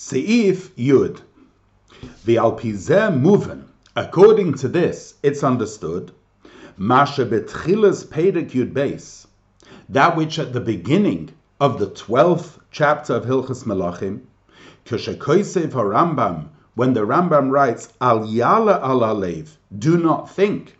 Seif 0.00 0.70
Yud. 0.78 1.20
The 2.24 2.36
Alpizeh 2.36 3.12
Muven. 3.12 3.64
According 3.94 4.54
to 4.54 4.66
this, 4.66 5.16
it's 5.22 5.44
understood. 5.44 6.10
Masha 6.78 7.26
betchilas 7.26 8.06
Pedek 8.06 8.52
Yud 8.52 8.72
Beis. 8.72 9.26
That 9.90 10.16
which 10.16 10.38
at 10.38 10.54
the 10.54 10.60
beginning 10.60 11.32
of 11.60 11.78
the 11.78 11.88
12th 11.88 12.60
chapter 12.70 13.12
of 13.12 13.26
Hilchas 13.26 13.64
Melachim, 13.64 14.22
Keshekoisev 14.86 15.72
HaRambam, 15.72 16.48
when 16.76 16.94
the 16.94 17.04
Rambam 17.04 17.50
writes, 17.50 17.92
Al 18.00 18.20
Yala 18.20 18.80
Al 18.80 19.00
Alev, 19.00 19.50
do 19.78 19.98
not 19.98 20.30
think, 20.30 20.78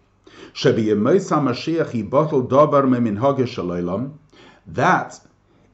that 4.66 5.20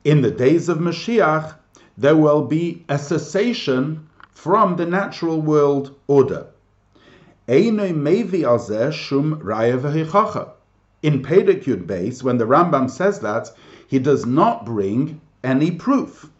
in 0.04 0.20
the 0.22 0.30
days 0.32 0.68
of 0.68 0.78
Mashiach, 0.78 1.54
there 1.98 2.16
will 2.16 2.42
be 2.42 2.84
a 2.88 2.98
cessation 2.98 4.06
from 4.32 4.76
the 4.76 4.84
natural 4.84 5.40
world 5.40 5.94
order. 6.06 6.46
In 7.48 7.76
Yud 7.76 8.32
Beis, 11.86 12.22
when 12.22 12.38
the 12.38 12.46
Rambam 12.46 12.90
says 12.90 13.20
that, 13.20 13.50
he 13.86 13.98
does 13.98 14.26
not 14.26 14.66
bring 14.66 15.20
any 15.42 15.70
proof. 15.70 16.30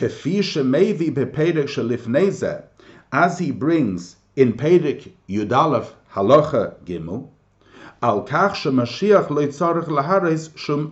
As 0.00 0.22
he 3.38 3.50
brings 3.50 4.16
in 4.36 4.52
Pedek 4.54 5.12
Yudalef 5.28 5.88
Halacha 6.12 6.74
Gimel, 6.84 7.28
Al 8.02 8.26
kach 8.26 8.56
lahares 9.86 10.50
shum. 10.56 10.90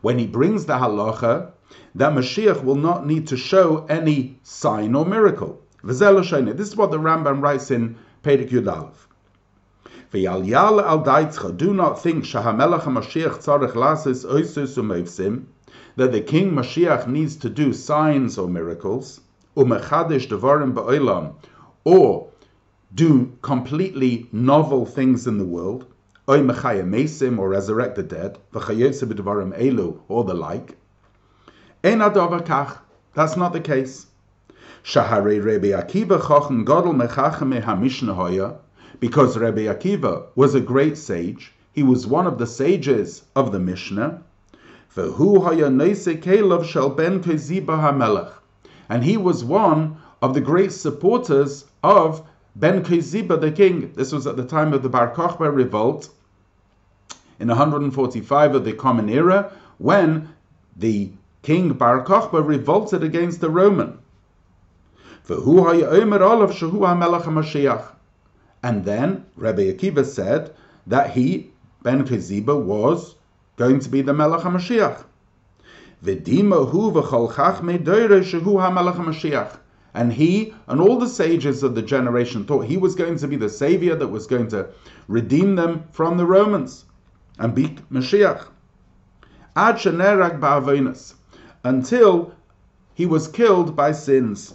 When 0.00 0.18
he 0.18 0.26
brings 0.26 0.64
the 0.64 0.74
halacha, 0.74 1.50
that 1.94 2.12
Mashiach 2.12 2.64
will 2.64 2.76
not 2.76 3.06
need 3.06 3.26
to 3.26 3.36
show 3.36 3.84
any 3.88 4.38
sign 4.42 4.94
or 4.94 5.04
miracle. 5.04 5.60
This 5.84 6.00
is 6.00 6.76
what 6.76 6.90
the 6.90 6.98
Rambam 6.98 7.40
writes 7.42 7.70
in 7.70 7.96
al 10.14 10.42
daitzcha, 10.42 11.56
do 11.56 11.74
not 11.74 12.02
think 12.02 12.24
that 15.96 16.12
the 16.12 16.20
King 16.20 16.52
Mashiach 16.52 17.06
needs 17.06 17.36
to 17.36 17.50
do 17.50 17.72
signs 17.74 18.38
or 18.38 18.48
miracles, 18.48 19.20
or 21.84 22.28
do 22.94 23.32
completely 23.42 24.26
novel 24.32 24.86
things 24.86 25.26
in 25.26 25.36
the 25.36 25.44
world, 25.44 25.84
or 26.26 26.38
resurrect 27.48 27.94
the 27.96 28.02
dead, 28.02 28.38
or 30.08 30.24
the 30.24 30.34
like. 30.34 30.76
That's 31.82 33.36
not 33.36 33.52
the 33.52 33.60
case. 33.62 34.06
Shahare 34.82 35.44
Rebbe 35.44 35.68
Akiva 35.68 36.20
Chochen 36.20 36.64
Godel 36.64 36.94
because 39.00 39.38
Rebbe 39.38 39.72
Akiva 39.72 40.26
was 40.34 40.54
a 40.54 40.60
great 40.60 40.98
sage, 40.98 41.52
he 41.72 41.82
was 41.84 42.06
one 42.06 42.26
of 42.26 42.38
the 42.38 42.46
sages 42.46 43.22
of 43.36 43.52
the 43.52 43.60
Mishnah, 43.60 44.22
Vehu 44.96 45.44
Hoya 45.44 45.68
Neise 45.68 46.20
Kelev 46.20 46.64
Shel 46.64 46.90
Ben 46.90 47.22
Keziba 47.22 47.78
HaMelech, 47.78 48.32
and 48.88 49.04
he 49.04 49.16
was 49.16 49.44
one 49.44 49.96
of 50.20 50.34
the 50.34 50.40
great 50.40 50.72
supporters 50.72 51.66
of 51.84 52.26
Ben 52.56 52.82
Keziba 52.82 53.40
the 53.40 53.52
king. 53.52 53.92
This 53.94 54.10
was 54.10 54.26
at 54.26 54.36
the 54.36 54.44
time 54.44 54.72
of 54.72 54.82
the 54.82 54.88
Bar 54.88 55.14
Kokhba 55.14 55.54
revolt 55.54 56.08
in 57.38 57.46
145 57.46 58.54
of 58.56 58.64
the 58.64 58.72
Common 58.72 59.08
Era, 59.08 59.52
when 59.78 60.34
the 60.76 61.12
king 61.48 61.72
Bar 61.72 62.04
Kokhba 62.04 62.46
revolted 62.46 63.02
against 63.02 63.40
the 63.40 63.48
Roman. 63.48 63.96
And 68.62 68.84
then 68.84 69.24
Rabbi 69.34 69.62
Akiva 69.72 70.04
said 70.04 70.54
that 70.86 71.12
he, 71.12 71.50
Ben 71.82 72.06
Keziba, 72.06 72.62
was 72.62 73.14
going 73.56 73.80
to 73.80 73.88
be 73.88 74.02
the 74.02 74.12
Melech 74.12 74.42
HaMashiach. 74.42 75.04
And 79.94 80.12
he 80.12 80.54
and 80.66 80.80
all 80.82 80.98
the 80.98 81.08
sages 81.08 81.62
of 81.62 81.74
the 81.74 81.80
generation 81.80 82.44
thought 82.44 82.66
he 82.66 82.76
was 82.76 82.94
going 82.94 83.16
to 83.16 83.26
be 83.26 83.36
the 83.36 83.48
savior 83.48 83.94
that 83.94 84.08
was 84.08 84.26
going 84.26 84.48
to 84.48 84.68
redeem 85.08 85.56
them 85.56 85.84
from 85.92 86.18
the 86.18 86.26
Romans 86.26 86.84
and 87.38 87.54
be 87.54 87.68
Mashiach. 87.90 88.48
Until 91.64 92.32
he 92.94 93.06
was 93.06 93.28
killed 93.28 93.74
by 93.74 93.92
sins. 93.92 94.54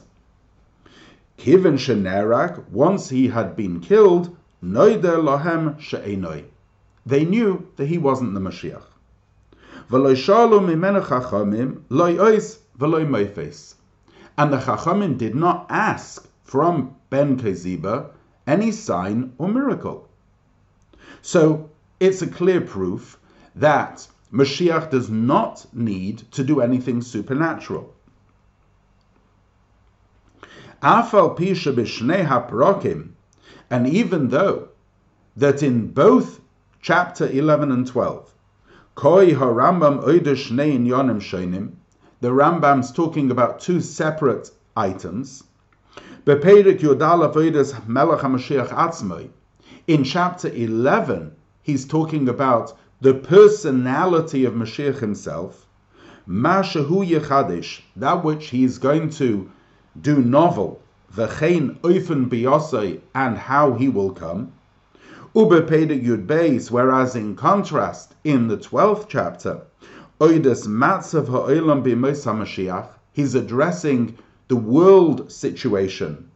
Kiven 1.37 1.77
shenerak, 1.77 2.69
once 2.69 3.09
he 3.09 3.27
had 3.27 3.55
been 3.55 3.79
killed, 3.79 4.35
noider 4.63 5.21
lohem 5.21 5.79
she'enoi. 5.79 6.45
They 7.05 7.25
knew 7.25 7.67
that 7.75 7.87
he 7.87 7.97
wasn't 7.97 8.33
the 8.33 8.39
Mashiach. 8.39 8.83
V'loy 9.89 10.15
shalu 10.15 11.81
loy 11.89 12.15
ois 12.15 12.59
v'loy 12.79 13.05
moifes. 13.05 13.75
And 14.37 14.53
the 14.53 14.57
chachamim 14.57 15.17
did 15.17 15.35
not 15.35 15.65
ask 15.69 16.27
from 16.43 16.95
Ben 17.09 17.37
Keziba 17.37 18.11
any 18.47 18.71
sign 18.71 19.33
or 19.37 19.49
miracle. 19.49 20.07
So 21.21 21.69
it's 21.99 22.21
a 22.21 22.27
clear 22.27 22.61
proof 22.61 23.17
that 23.55 24.07
Mashiach 24.33 24.89
does 24.89 25.09
not 25.11 25.65
need 25.73 26.23
to 26.31 26.43
do 26.43 26.59
anything 26.59 27.01
supernatural. 27.03 27.93
And 30.81 31.03
even 33.87 34.29
though 34.29 34.67
that 35.37 35.63
in 35.63 35.87
both 35.87 36.41
chapter 36.81 37.29
11 37.29 37.71
and 37.71 37.85
12, 37.85 38.33
koi 38.95 39.33
harambam 39.33 40.03
oidesh 40.03 40.49
shnei 40.49 40.83
yonim 40.83 41.21
shonim, 41.21 41.73
the 42.19 42.29
Rambam's 42.29 42.91
talking 42.91 43.29
about 43.29 43.59
two 43.59 43.81
separate 43.81 44.49
items. 44.75 45.43
In 46.25 46.41
chapter 50.03 50.47
11, 50.47 51.35
he's 51.61 51.85
talking 51.85 52.29
about 52.29 52.73
the 53.03 53.13
personality 53.13 54.45
of 54.45 54.53
Mashiach 54.53 54.99
himself, 54.99 55.65
Mashahu 56.25 57.05
Yechadish, 57.05 57.81
that 57.97 58.23
which 58.23 58.47
he 58.51 58.63
is 58.63 58.77
going 58.77 59.09
to 59.09 59.51
do 59.99 60.21
novel, 60.21 60.81
v'chein 61.13 61.77
oifen 61.79 62.29
biyosei, 62.29 63.01
and 63.13 63.37
how 63.37 63.73
he 63.73 63.89
will 63.89 64.11
come. 64.11 64.53
Ubepedek 65.35 66.01
Yud 66.01 66.25
Beis, 66.25 66.71
whereas 66.71 67.13
in 67.13 67.35
contrast, 67.35 68.15
in 68.23 68.47
the 68.47 68.55
12th 68.55 69.07
chapter, 69.09 69.59
Oides 70.21 70.65
Matzav 70.65 71.27
Ha'olam 71.27 71.83
B'Mos 71.83 72.23
HaMashiach, 72.23 72.87
he's 73.11 73.35
addressing 73.35 74.17
the 74.47 74.55
world 74.55 75.29
situation 75.29 76.29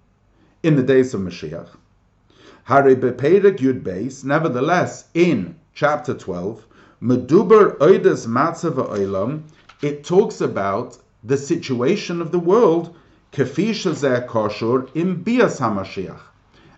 in 0.64 0.76
the 0.76 0.84
days 0.84 1.14
of 1.14 1.22
Mashiach. 1.22 1.70
Hare 2.66 2.94
Bepedek 2.94 3.60
Yud 3.60 4.26
nevertheless, 4.26 5.06
in 5.14 5.56
chapter 5.78 6.16
12, 6.16 6.66
Meduber 7.04 7.80
Oides 7.80 8.26
Matzav 8.26 8.78
Ha'olam, 8.78 9.44
it 9.84 10.04
talks 10.04 10.42
about 10.42 10.98
the 11.24 11.38
situation 11.38 12.20
of 12.20 12.32
the 12.32 12.40
world 12.40 12.96
koshur 13.32 14.90
im 14.96 15.22
bias 15.22 15.60
hamashiach, 15.60 16.18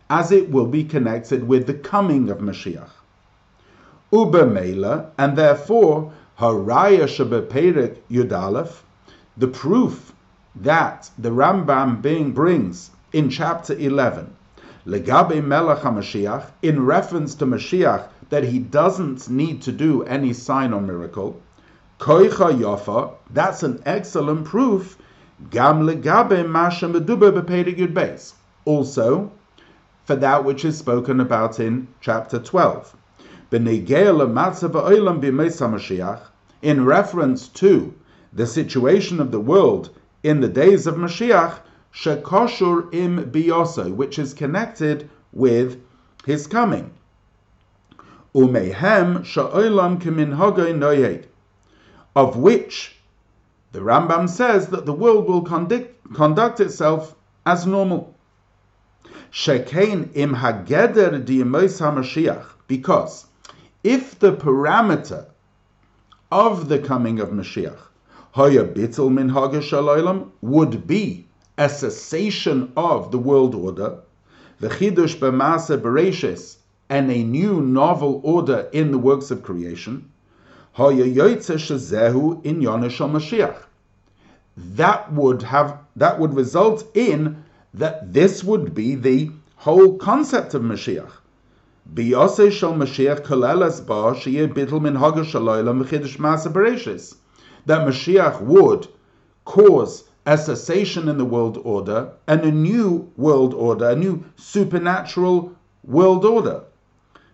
as 0.10 0.34
it 0.34 0.52
will 0.52 0.66
be 0.66 0.84
connected 0.84 1.48
with 1.48 1.66
the 1.66 1.76
coming 1.76 2.30
of 2.30 2.40
Mashiach. 2.40 2.90
Uber 4.12 5.12
and 5.18 5.38
therefore 5.38 6.12
haraya 6.38 7.08
shebeperek 7.08 8.00
yudalef, 8.12 8.82
the 9.38 9.48
proof 9.48 10.12
that 10.58 11.10
the 11.18 11.30
Rambam 11.30 12.02
being 12.02 12.34
brings 12.34 12.92
in 13.14 13.30
chapter 13.30 13.76
11, 13.76 14.36
legabe 14.86 15.42
melech 15.42 15.84
hamashiach, 15.84 16.48
in 16.62 16.86
reference 16.86 17.34
to 17.36 17.46
Mashiach, 17.46 18.10
that 18.30 18.44
he 18.44 18.60
doesn't 18.60 19.30
need 19.30 19.62
to 19.62 19.72
do 19.72 20.04
any 20.04 20.34
sign 20.34 20.74
or 20.74 20.82
miracle, 20.82 21.42
koicha 22.00 22.58
yafa, 22.60 23.14
that's 23.32 23.64
an 23.64 23.82
excellent 23.86 24.46
proof 24.46 24.98
Gam 25.50 25.88
legabe 25.88 26.46
masha 26.46 26.86
medube 26.86 27.32
yud 27.32 27.94
beis. 27.94 28.34
Also, 28.66 29.32
for 30.04 30.18
that 30.18 30.44
which 30.44 30.66
is 30.66 30.78
spoken 30.78 31.22
about 31.22 31.62
in 31.62 31.88
chapter 32.02 32.40
12. 32.40 32.94
In 33.52 33.66
reference 36.86 37.48
to 37.48 37.94
the 38.34 38.46
situation 38.46 39.22
of 39.22 39.32
the 39.32 39.40
world 39.40 39.90
in 40.24 40.42
the 40.42 40.50
days 40.50 40.88
of 40.88 40.96
Mashiach, 40.96 41.60
shekoshur 41.94 42.94
im 42.94 43.32
biyoso, 43.32 43.96
which 43.96 44.20
is 44.20 44.34
connected 44.34 45.10
with 45.32 45.82
his 46.26 46.48
coming. 46.48 46.92
Umehem 48.36 49.26
sha'olam 49.26 50.00
of 52.16 52.38
which 52.38 52.96
The 53.72 53.80
Rambam 53.80 54.28
says 54.28 54.68
that 54.68 54.86
the 54.86 54.94
world 54.94 55.28
will 55.28 55.42
conduct, 55.42 56.14
conduct 56.14 56.60
itself 56.60 57.16
as 57.46 57.66
normal. 57.66 58.16
Shekein 59.32 60.10
im 60.16 60.36
hageder 60.36 61.24
diemos 61.24 61.80
HaMashiach, 61.80 62.46
because 62.68 63.28
if 63.84 64.18
the 64.20 64.34
parameter 64.34 65.26
of 66.32 66.68
the 66.68 66.80
coming 66.80 67.20
of 67.20 67.30
Mashiach, 67.30 67.78
hoya 68.32 68.66
bittel 68.66 69.12
min 69.12 70.32
would 70.42 70.88
be 70.88 71.28
a 71.58 71.70
cessation 71.70 72.72
of 72.78 73.12
the 73.12 73.18
world 73.18 73.56
order, 73.56 74.00
the 74.60 74.70
chidush 74.70 75.18
b'maase 75.18 75.80
bereishis, 75.80 76.59
and 76.90 77.12
a 77.12 77.24
new 77.24 77.62
novel 77.62 78.20
order 78.24 78.68
in 78.74 78.92
the 78.92 78.98
works 78.98 79.30
of 79.32 79.44
creation. 79.44 80.12
That 84.58 85.14
would 85.14 85.42
have 85.44 85.78
that 85.96 86.20
would 86.20 86.34
result 86.34 86.84
in 86.96 87.44
that 87.74 88.14
this 88.14 88.44
would 88.44 88.74
be 88.74 88.96
the 88.96 89.32
whole 89.58 89.98
concept 89.98 90.54
of 90.54 90.64
Mashiach. 90.64 91.12
Biyose 91.94 92.52
shel 92.52 92.74
kolelas 92.74 93.86
ba 93.86 94.14
sheyeh 94.16 94.52
bittel 94.54 94.82
min 94.82 94.96
hagashaloylam 94.96 95.84
v'chidush 95.84 96.18
masa. 96.18 97.16
That 97.66 97.88
Mashiach 97.88 98.42
would 98.42 98.88
cause 99.46 100.06
a 100.26 100.38
cessation 100.38 101.10
in 101.10 101.18
the 101.18 101.26
world 101.26 101.60
order 101.64 102.12
and 102.28 102.42
a 102.42 102.52
new 102.52 103.12
world 103.18 103.54
order, 103.54 103.90
a 103.90 103.96
new 103.96 104.24
supernatural 104.36 105.56
world 105.84 106.24
order. 106.26 106.64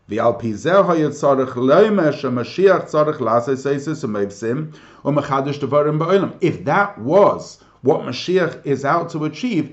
ועל 0.09 0.33
פי 0.39 0.55
זה 0.55 0.91
היה 0.91 1.11
צריך 1.11 1.57
לומר 1.57 2.11
שמשיח 2.11 2.79
צריך 2.85 3.23
לעשות 3.23 3.59
סייסס 3.59 4.05
ומבשים 4.05 4.67
ומחדש 5.05 5.59
דברים 5.59 5.99
בעולם. 5.99 6.29
If 6.43 6.67
that 6.67 6.99
was 7.07 7.63
what 7.87 8.01
Mashiach 8.09 8.67
is 8.67 8.85
out 8.85 9.09
to 9.11 9.25
achieve, 9.25 9.67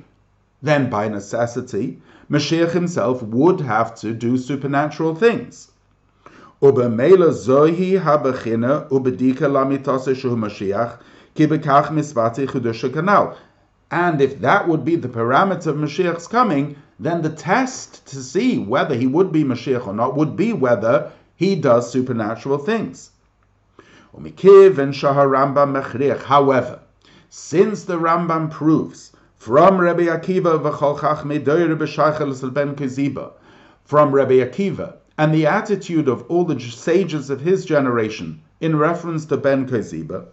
then 0.63 0.89
by 0.89 1.07
necessity, 1.07 1.99
Mashiach 2.31 2.71
himself 2.71 3.23
would 3.23 3.61
have 3.61 3.95
to 4.01 4.13
do 4.13 4.37
supernatural 4.37 5.15
things. 5.15 5.71
ובמילא 6.61 7.31
זוהי 7.31 7.97
הבחינה 7.97 8.79
ובדיקה 8.91 9.47
למיתוסי 9.47 10.15
שהוא 10.15 10.37
משיח, 10.37 10.97
כי 11.35 11.47
בכך 11.47 11.89
מסבתי 11.91 12.47
חידוש 12.47 12.85
הכנ"ל. 12.85 13.25
And 13.92 14.22
if 14.22 14.40
that 14.40 14.66
would 14.68 14.86
be 14.86 14.96
the 14.96 15.08
parameter 15.08 15.66
of 15.66 15.76
Mashiach's 15.76 16.26
coming, 16.26 16.76
then 16.98 17.20
the 17.20 17.28
test 17.28 18.06
to 18.06 18.22
see 18.22 18.58
whether 18.58 18.94
he 18.94 19.06
would 19.06 19.30
be 19.30 19.44
Mashiach 19.44 19.86
or 19.86 19.92
not 19.92 20.16
would 20.16 20.34
be 20.34 20.54
whether 20.54 21.12
he 21.36 21.56
does 21.56 21.92
supernatural 21.92 22.56
things. 22.56 23.10
However, 24.14 24.30
since 27.28 27.84
the 27.84 27.98
Rambam 27.98 28.50
proves 28.50 29.12
from 29.36 29.78
Rabbi 29.78 30.04
Akiva 30.04 30.62
from 33.84 34.12
Rabbi 34.12 34.34
Akiva, 34.34 34.94
and 35.18 35.34
the 35.34 35.46
attitude 35.46 36.08
of 36.08 36.22
all 36.30 36.44
the 36.44 36.58
sages 36.58 37.28
of 37.28 37.42
his 37.42 37.66
generation 37.66 38.40
in 38.60 38.76
reference 38.76 39.26
to 39.26 39.36
Ben 39.36 39.68
Keziba, 39.68 40.24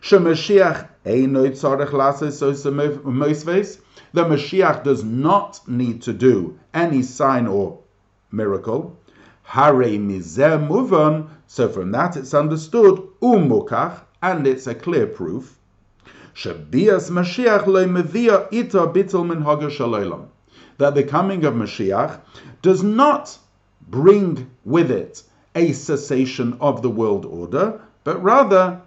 shemashiach 0.00 0.89
the 4.12 4.24
Mashiach 4.24 4.84
does 4.84 5.02
not 5.02 5.60
need 5.66 6.02
to 6.02 6.12
do 6.12 6.58
any 6.74 7.02
sign 7.02 7.46
or 7.46 7.78
miracle. 8.30 8.96
So 11.46 11.68
from 11.68 11.92
that 11.92 12.16
it's 12.16 12.34
understood, 12.34 13.02
umukach, 13.22 14.00
and 14.22 14.46
it's 14.46 14.66
a 14.66 14.74
clear 14.74 15.06
proof. 15.06 15.56
That 20.78 20.94
the 20.94 21.04
coming 21.04 21.44
of 21.44 21.54
Mashiach 21.54 22.20
does 22.62 22.82
not 22.82 23.38
bring 23.88 24.50
with 24.64 24.90
it 24.90 25.22
a 25.54 25.72
cessation 25.72 26.56
of 26.60 26.82
the 26.82 26.90
world 26.90 27.24
order, 27.24 27.80
but 28.04 28.22
rather 28.22 28.82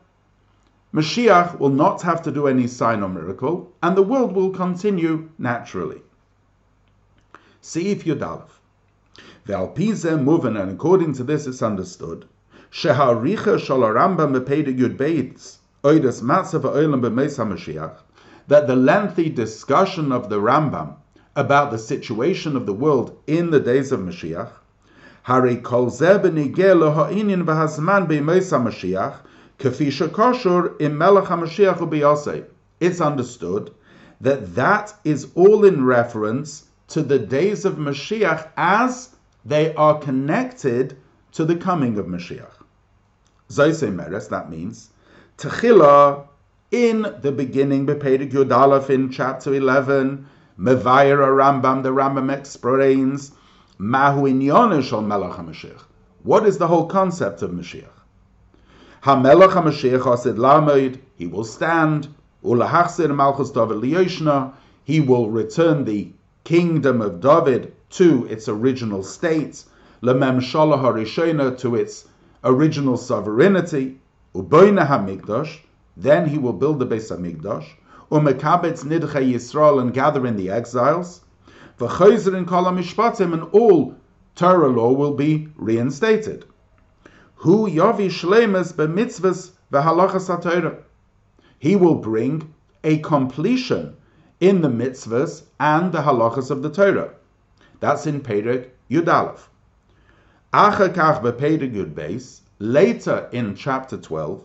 Mashiach 0.93 1.57
will 1.57 1.69
not 1.71 2.03
have 2.03 2.21
to 2.21 2.31
do 2.31 2.45
any 2.45 2.67
sign 2.67 3.01
or 3.01 3.09
miracle, 3.09 3.71
and 3.81 3.97
the 3.97 4.03
world 4.03 4.35
will 4.35 4.51
continue 4.51 5.27
naturally. 5.39 6.03
See 7.61 7.95
Seif 7.95 8.03
Yudalef. 8.03 8.49
Ve'alpize 9.47 10.23
movin, 10.23 10.55
and 10.55 10.69
according 10.71 11.13
to 11.13 11.23
this 11.23 11.47
it's 11.47 11.63
understood, 11.63 12.25
Sheharicha 12.71 13.57
shalaramba 13.57 14.29
mepeda 14.29 14.77
yud 14.77 14.95
beitz, 14.95 15.57
that 18.47 18.67
the 18.67 18.75
lengthy 18.75 19.29
discussion 19.29 20.11
of 20.11 20.29
the 20.29 20.39
Rambam 20.39 20.95
about 21.35 21.71
the 21.71 21.79
situation 21.79 22.55
of 22.55 22.67
the 22.67 22.73
world 22.73 23.17
in 23.25 23.49
the 23.49 23.59
days 23.59 23.91
of 23.91 23.99
Mashiach, 23.99 24.51
Hari 25.23 25.57
kol 25.57 25.89
ha'inin 25.89 27.43
v'hazman 27.45 28.07
Mashiach, 28.07 29.15
koshur 29.59 30.81
im 30.81 30.97
melech 30.97 31.25
HaMashiach 31.25 32.45
It's 32.79 33.01
understood 33.01 33.71
that 34.21 34.55
that 34.55 34.93
is 35.03 35.27
all 35.35 35.65
in 35.65 35.85
reference 35.85 36.65
to 36.89 37.01
the 37.01 37.19
days 37.19 37.65
of 37.65 37.75
Mashiach 37.75 38.49
as 38.57 39.09
they 39.45 39.73
are 39.75 39.99
connected 39.99 40.97
to 41.33 41.45
the 41.45 41.55
coming 41.55 41.97
of 41.97 42.05
Mashiach. 42.05 42.51
Zoise 43.49 43.93
Meres, 43.93 44.29
that 44.29 44.49
means 44.49 44.89
Techila 45.37 46.27
in 46.71 47.01
the 47.21 47.31
beginning, 47.31 47.85
Bepedic 47.85 48.31
Yudalef 48.31 48.89
in 48.89 49.11
chapter 49.11 49.53
11, 49.53 50.25
Mevayer 50.59 51.17
Rambam, 51.17 51.83
the 51.83 51.89
Rambam 51.89 52.35
explains, 52.35 53.31
Mahu 53.77 54.23
Inyonish 54.23 54.91
al 54.91 55.01
Melech 55.01 55.33
HaMashiach. 55.33 55.81
What 56.23 56.45
is 56.45 56.57
the 56.57 56.67
whole 56.67 56.87
concept 56.87 57.41
of 57.41 57.51
Mashiach? 57.51 57.92
HaMelech 59.03 59.49
HaMashiach 59.49 60.13
Asid 60.13 60.39
Lamed, 60.39 60.97
he 61.17 61.27
will 61.27 61.43
stand, 61.43 62.07
Ulahachsir 62.41 63.13
Malchus 63.13 63.51
David 63.51 63.79
Liyoshna, 63.79 64.53
he 64.85 65.01
will 65.01 65.29
return 65.29 65.83
the 65.83 66.13
kingdom 66.45 67.01
of 67.01 67.19
David 67.19 67.73
to 67.89 68.25
its 68.27 68.47
original 68.47 69.03
state, 69.03 69.65
Lemem 70.01 70.37
Shalah 70.37 70.81
HaRishona 70.81 71.57
to 71.57 71.75
its 71.75 72.07
original 72.45 72.95
sovereignty, 72.95 73.99
Uboina 74.33 74.87
Hamikdash, 74.87 75.59
then 75.97 76.29
he 76.29 76.37
will 76.37 76.53
build 76.53 76.79
the 76.79 76.85
base 76.85 77.11
Beis 77.11 77.41
Hamikdash. 77.41 77.65
Umekabetz 78.09 78.85
Nidche 78.85 79.33
Yisrael 79.33 79.81
and 79.81 79.93
gather 79.93 80.25
in 80.25 80.37
the 80.37 80.49
exiles. 80.49 81.19
V'chayzer 81.77 82.37
in 82.37 82.45
Kol 82.45 82.67
and 83.33 83.43
all 83.51 83.95
Torah 84.35 84.69
law 84.69 84.93
will 84.93 85.13
be 85.13 85.49
reinstated. 85.57 86.45
Hu 87.43 87.67
Yavi 87.69 88.07
Shlemes 88.07 88.71
b'mitzvahs 88.71 89.51
v'halachas 89.69 90.29
HaTorah. 90.33 90.77
He 91.59 91.75
will 91.75 91.95
bring 91.95 92.53
a 92.85 92.99
completion 92.99 93.97
in 94.39 94.61
the 94.61 94.69
mitzvahs 94.69 95.43
and 95.59 95.91
the 95.91 96.03
halachas 96.03 96.49
of 96.51 96.61
the 96.61 96.69
Torah. 96.69 97.09
That's 97.81 98.07
in 98.07 98.21
Perek 98.21 98.69
Yud 98.89 99.07
Achakach 100.53 101.21
bePerek 101.21 101.75
Yud 101.75 101.93
Beis, 101.93 102.39
Later 102.59 103.27
in 103.33 103.55
chapter 103.55 103.97
12, 103.97 104.41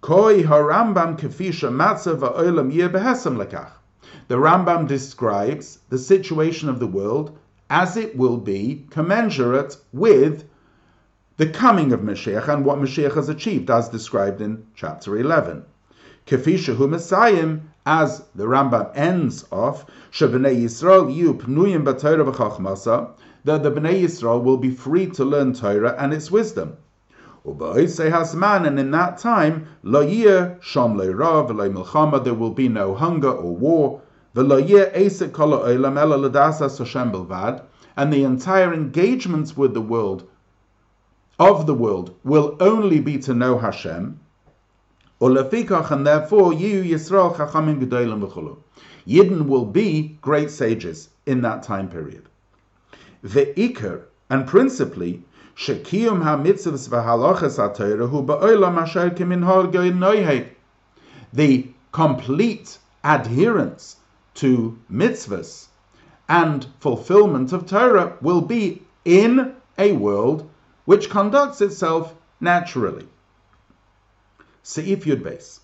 Koi 0.00 0.44
harambam 0.44 1.18
kefisha 1.18 1.68
matzav 1.68 2.20
ha'olam 2.20 2.72
yeh 2.72 2.86
behesem 2.86 3.44
lekach. 3.44 3.72
The 4.28 4.36
Rambam 4.36 4.86
describes 4.86 5.80
the 5.88 5.98
situation 5.98 6.68
of 6.68 6.78
the 6.78 6.86
world 6.86 7.36
as 7.68 7.96
it 7.96 8.16
will 8.16 8.36
be 8.36 8.86
commensurate 8.90 9.78
with 9.92 10.44
the 11.36 11.46
coming 11.46 11.92
of 11.92 12.00
Mashiach 12.00 12.48
and 12.48 12.64
what 12.64 12.78
Mashiach 12.78 13.14
has 13.14 13.28
achieved, 13.28 13.70
as 13.70 13.88
described 13.88 14.40
in 14.40 14.66
chapter 14.74 15.16
11. 15.16 15.64
Kefisha 16.26 16.74
hu 16.76 16.88
Messiah, 16.88 17.58
as 17.84 18.24
the 18.34 18.44
Rambam 18.44 18.90
ends 18.94 19.44
off, 19.52 19.86
Shabnei 20.10 20.62
Yisrael 20.64 21.14
yu 21.14 21.34
pnuyim 21.34 21.84
b'Torah 21.84 23.10
that 23.44 23.62
the 23.62 23.70
Bnei 23.70 24.02
Yisrael 24.02 24.42
will 24.42 24.56
be 24.56 24.70
free 24.70 25.06
to 25.06 25.24
learn 25.24 25.52
Torah 25.52 25.94
and 25.98 26.12
its 26.12 26.30
wisdom 26.30 26.76
hasman, 27.46 28.66
and 28.66 28.80
in 28.80 28.90
that 28.90 29.18
time, 29.18 29.68
lo 29.82 30.00
yir 30.00 30.58
sham 30.60 30.98
rav 30.98 31.48
milchama, 31.50 32.22
there 32.24 32.34
will 32.34 32.50
be 32.50 32.68
no 32.68 32.94
hunger 32.94 33.30
or 33.30 33.54
war. 33.54 34.00
V'lo 34.34 34.68
yir 34.68 34.90
esek 34.94 35.32
kol 35.32 35.50
ha'olam 35.50 35.96
ela 35.96 36.16
l'dasas 36.16 36.78
Hashem 36.78 37.12
belvad, 37.12 37.62
and 37.96 38.12
the 38.12 38.24
entire 38.24 38.74
engagements 38.74 39.56
with 39.56 39.74
the 39.74 39.80
world, 39.80 40.24
of 41.38 41.66
the 41.66 41.74
world, 41.74 42.14
will 42.24 42.56
only 42.60 43.00
be 43.00 43.18
to 43.18 43.34
know 43.34 43.58
Hashem. 43.58 44.18
And 45.20 45.36
therefore, 46.06 46.52
you 46.52 46.82
Yisrael. 46.82 48.56
Yidden 49.06 49.46
will 49.46 49.64
be 49.64 50.18
great 50.20 50.50
sages 50.50 51.08
in 51.26 51.42
that 51.42 51.62
time 51.62 51.88
period. 51.88 52.28
The 53.22 53.46
Iker, 53.54 54.02
and 54.30 54.46
principally. 54.46 55.22
The 61.32 61.68
complete 61.92 62.78
adherence 63.04 63.96
to 64.34 64.78
mitzvahs 64.92 65.68
and 66.28 66.66
fulfillment 66.80 67.52
of 67.52 67.66
Torah 67.66 68.16
will 68.20 68.40
be 68.42 68.82
in 69.04 69.54
a 69.78 69.92
world 69.92 70.50
which 70.86 71.10
conducts 71.10 71.60
itself 71.60 72.14
naturally. 72.40 73.06
Seif 74.64 75.02
Yud 75.02 75.22
Beis. 75.22 75.60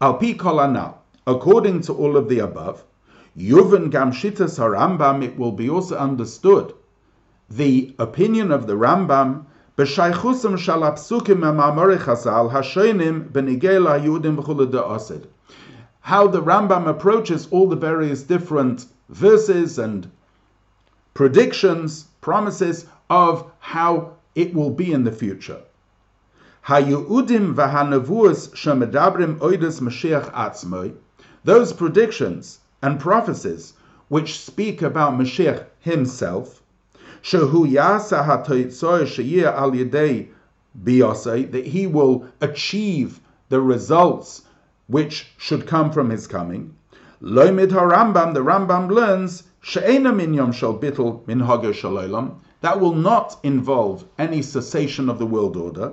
Al 0.00 0.14
pi 0.14 0.34
kol 0.34 0.60
anal, 0.60 1.02
according 1.26 1.80
to 1.80 1.94
all 1.94 2.16
of 2.16 2.28
the 2.28 2.40
above, 2.40 2.84
Yuvan 3.36 3.90
Gamshitas 3.90 4.58
Harambam, 4.58 5.24
it 5.24 5.38
will 5.38 5.52
be 5.52 5.68
also 5.70 5.96
understood 5.96 6.74
the 7.50 7.94
opinion 7.98 8.52
of 8.52 8.66
the 8.66 8.74
Rambam 8.74 9.44
b'shaychusam 9.76 10.56
shalapsukim 10.56 11.40
amamori 11.40 11.98
chazal 11.98 12.52
hashoinim 12.52 13.30
benigel 13.30 13.86
hayudim 13.86 14.36
v'chulad 14.36 15.26
How 16.00 16.26
the 16.26 16.42
Rambam 16.42 16.88
approaches 16.88 17.48
all 17.50 17.68
the 17.68 17.76
various 17.76 18.22
different 18.22 18.86
verses 19.08 19.78
and 19.78 20.10
predictions, 21.12 22.06
promises 22.20 22.86
of 23.10 23.50
how 23.58 24.13
it 24.34 24.52
will 24.54 24.70
be 24.70 24.92
in 24.92 25.04
the 25.04 25.12
future. 25.12 25.60
Hayudim 26.66 27.54
v'hanavuas 27.54 28.50
shemedabrim 28.54 29.38
oides 29.38 29.80
Mashiach 29.80 30.32
atzmoi, 30.32 30.94
those 31.44 31.72
predictions 31.72 32.60
and 32.82 32.98
prophecies 32.98 33.74
which 34.08 34.38
speak 34.38 34.82
about 34.82 35.12
Mashiach 35.12 35.64
himself, 35.80 36.62
shehu 37.22 37.70
yasa 37.70 38.24
hatoitzoy 38.24 39.02
sheyir 39.04 39.52
al 39.52 39.72
yedei 39.72 40.28
biyosei, 40.82 41.50
that 41.52 41.66
he 41.66 41.86
will 41.86 42.26
achieve 42.40 43.20
the 43.50 43.60
results 43.60 44.42
which 44.86 45.32
should 45.36 45.66
come 45.66 45.90
from 45.92 46.10
his 46.10 46.26
coming. 46.26 46.74
Loimid 47.22 47.68
HaRambam, 47.68 48.34
the 48.34 48.40
Rambam 48.40 48.90
learns, 48.90 49.44
She'ena 49.60 50.12
min 50.12 50.34
yom 50.34 50.52
shal 50.52 50.78
bittel 50.78 51.26
min 51.26 51.40
shalolam, 51.40 52.34
that 52.64 52.80
will 52.80 52.94
not 52.94 53.36
involve 53.42 54.06
any 54.18 54.40
cessation 54.40 55.10
of 55.10 55.18
the 55.18 55.26
world 55.26 55.54
order. 55.54 55.92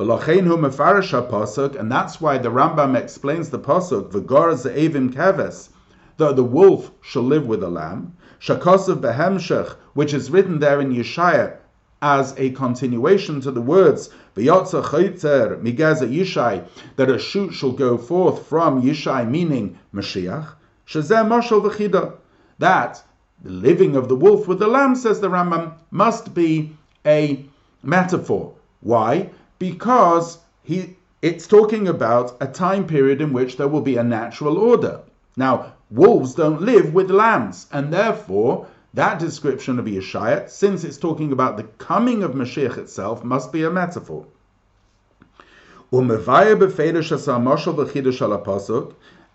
and 0.00 1.92
that's 1.92 2.20
why 2.20 2.36
the 2.36 2.48
Rambam 2.48 2.96
explains 2.96 3.48
the 3.48 3.60
pasuk, 3.60 4.10
keves, 5.12 5.68
though 6.16 6.32
the 6.32 6.42
wolf 6.42 6.90
shall 7.00 7.22
live 7.22 7.46
with 7.46 7.60
the 7.60 7.70
lamb, 7.70 8.12
which 9.94 10.12
is 10.12 10.32
written 10.32 10.58
there 10.58 10.80
in 10.80 10.92
Yeshaya 10.92 11.58
as 12.02 12.34
a 12.38 12.50
continuation 12.50 13.40
to 13.40 13.52
the 13.52 13.62
words 13.62 14.10
Yishai, 14.36 16.64
that 16.96 17.08
a 17.08 17.18
shoot 17.20 17.52
shall 17.52 17.70
go 17.70 17.96
forth 17.96 18.44
from 18.48 18.82
Yishai, 18.82 19.30
meaning 19.30 19.78
Mashiach. 19.94 20.54
That 22.58 23.04
the 23.42 23.50
living 23.50 23.96
of 23.96 24.08
the 24.08 24.16
wolf 24.16 24.46
with 24.46 24.58
the 24.58 24.68
lamb, 24.68 24.94
says 24.94 25.20
the 25.20 25.28
Rambam, 25.28 25.74
must 25.90 26.34
be 26.34 26.76
a 27.04 27.44
metaphor. 27.82 28.54
Why? 28.80 29.30
Because 29.58 30.38
he 30.62 30.96
it's 31.22 31.46
talking 31.46 31.88
about 31.88 32.36
a 32.40 32.46
time 32.46 32.86
period 32.86 33.22
in 33.22 33.32
which 33.32 33.56
there 33.56 33.68
will 33.68 33.80
be 33.80 33.96
a 33.96 34.04
natural 34.04 34.58
order. 34.58 35.00
Now, 35.38 35.72
wolves 35.90 36.34
don't 36.34 36.60
live 36.60 36.92
with 36.92 37.10
lambs, 37.10 37.66
and 37.72 37.90
therefore 37.90 38.66
that 38.92 39.18
description 39.18 39.78
of 39.78 39.86
Yeshaya, 39.86 40.48
since 40.50 40.84
it's 40.84 40.98
talking 40.98 41.32
about 41.32 41.56
the 41.56 41.64
coming 41.78 42.22
of 42.22 42.32
Mashiach 42.32 42.76
itself, 42.76 43.24
must 43.24 43.52
be 43.52 43.64
a 43.64 43.70
metaphor. 43.70 44.26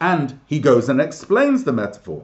And 0.02 0.40
he 0.46 0.60
goes 0.60 0.90
and 0.90 1.02
explains 1.02 1.64
the 1.64 1.74
metaphor. 1.74 2.24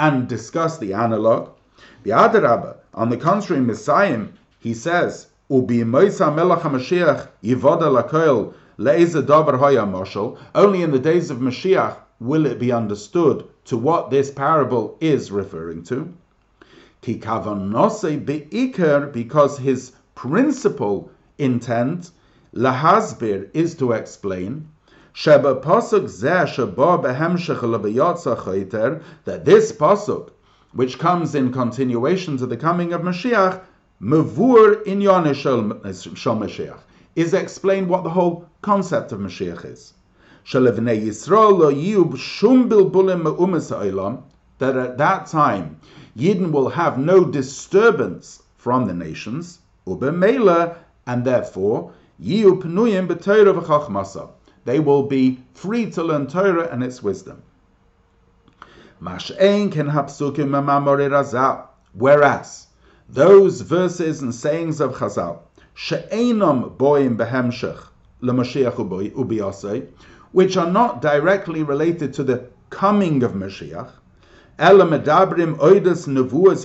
and 0.00 0.26
discuss 0.26 0.78
the 0.78 0.94
analog. 0.94 1.50
The 2.04 2.12
Adarabba, 2.12 2.78
on 2.94 3.10
the 3.10 3.18
contrary, 3.18 3.60
Messiah, 3.60 4.28
he 4.58 4.72
says, 4.72 5.26
Ubi 5.50 5.80
Melach 5.82 6.62
Lakoil 7.92 8.54
only 10.54 10.82
in 10.82 10.90
the 10.90 10.98
days 10.98 11.30
of 11.30 11.36
Mashiach 11.38 11.96
will 12.18 12.46
it 12.46 12.58
be 12.58 12.72
understood 12.72 13.44
to 13.66 13.76
what 13.76 14.08
this 14.10 14.30
parable 14.30 14.96
is 15.00 15.30
referring 15.30 15.82
to. 15.82 16.14
Because 19.12 19.58
his 19.58 19.92
principal 20.14 21.10
intent, 21.36 22.10
lahasbir, 22.54 23.50
is 23.52 23.74
to 23.74 23.92
explain 23.92 24.66
that 25.22 25.42
this 29.44 29.72
pasuk, 29.72 30.30
which 30.72 30.98
comes 30.98 31.34
in 31.34 31.52
continuation 31.52 32.38
to 32.38 32.46
the 32.46 32.56
coming 32.56 32.94
of 32.94 33.02
Mashiach, 33.02 33.60
Mashiach, 36.40 36.78
is 37.16 37.34
explained 37.34 37.90
what 37.90 38.02
the 38.02 38.08
whole 38.08 38.46
concept 38.62 39.12
of 39.12 39.20
Mashiach 39.20 39.66
is. 39.66 39.92
That 44.58 44.76
at 44.76 44.96
that 44.96 45.26
time, 45.26 45.80
Yidden 46.16 46.50
will 46.50 46.68
have 46.70 46.96
no 46.96 47.24
disturbance 47.26 48.42
from 48.56 48.86
the 48.86 48.94
nations, 48.94 49.58
and 49.86 51.24
therefore, 51.26 51.92
they 54.64 54.78
will 54.78 55.04
be 55.04 55.40
free 55.54 55.90
to 55.90 56.02
learn 56.02 56.26
Torah 56.26 56.68
and 56.70 56.82
its 56.82 57.02
wisdom. 57.02 57.42
Whereas, 61.92 62.66
those 63.08 63.60
verses 63.62 64.22
and 64.22 64.34
sayings 64.34 64.80
of 64.80 64.94
Chazal, 64.96 65.38
boim 66.76 67.16
which 70.32 70.56
are 70.56 70.70
not 70.70 71.00
directly 71.02 71.62
related 71.62 72.12
to 72.14 72.22
the 72.22 72.44
coming 72.68 73.22
of 73.22 73.32
Mashiach, 73.32 73.90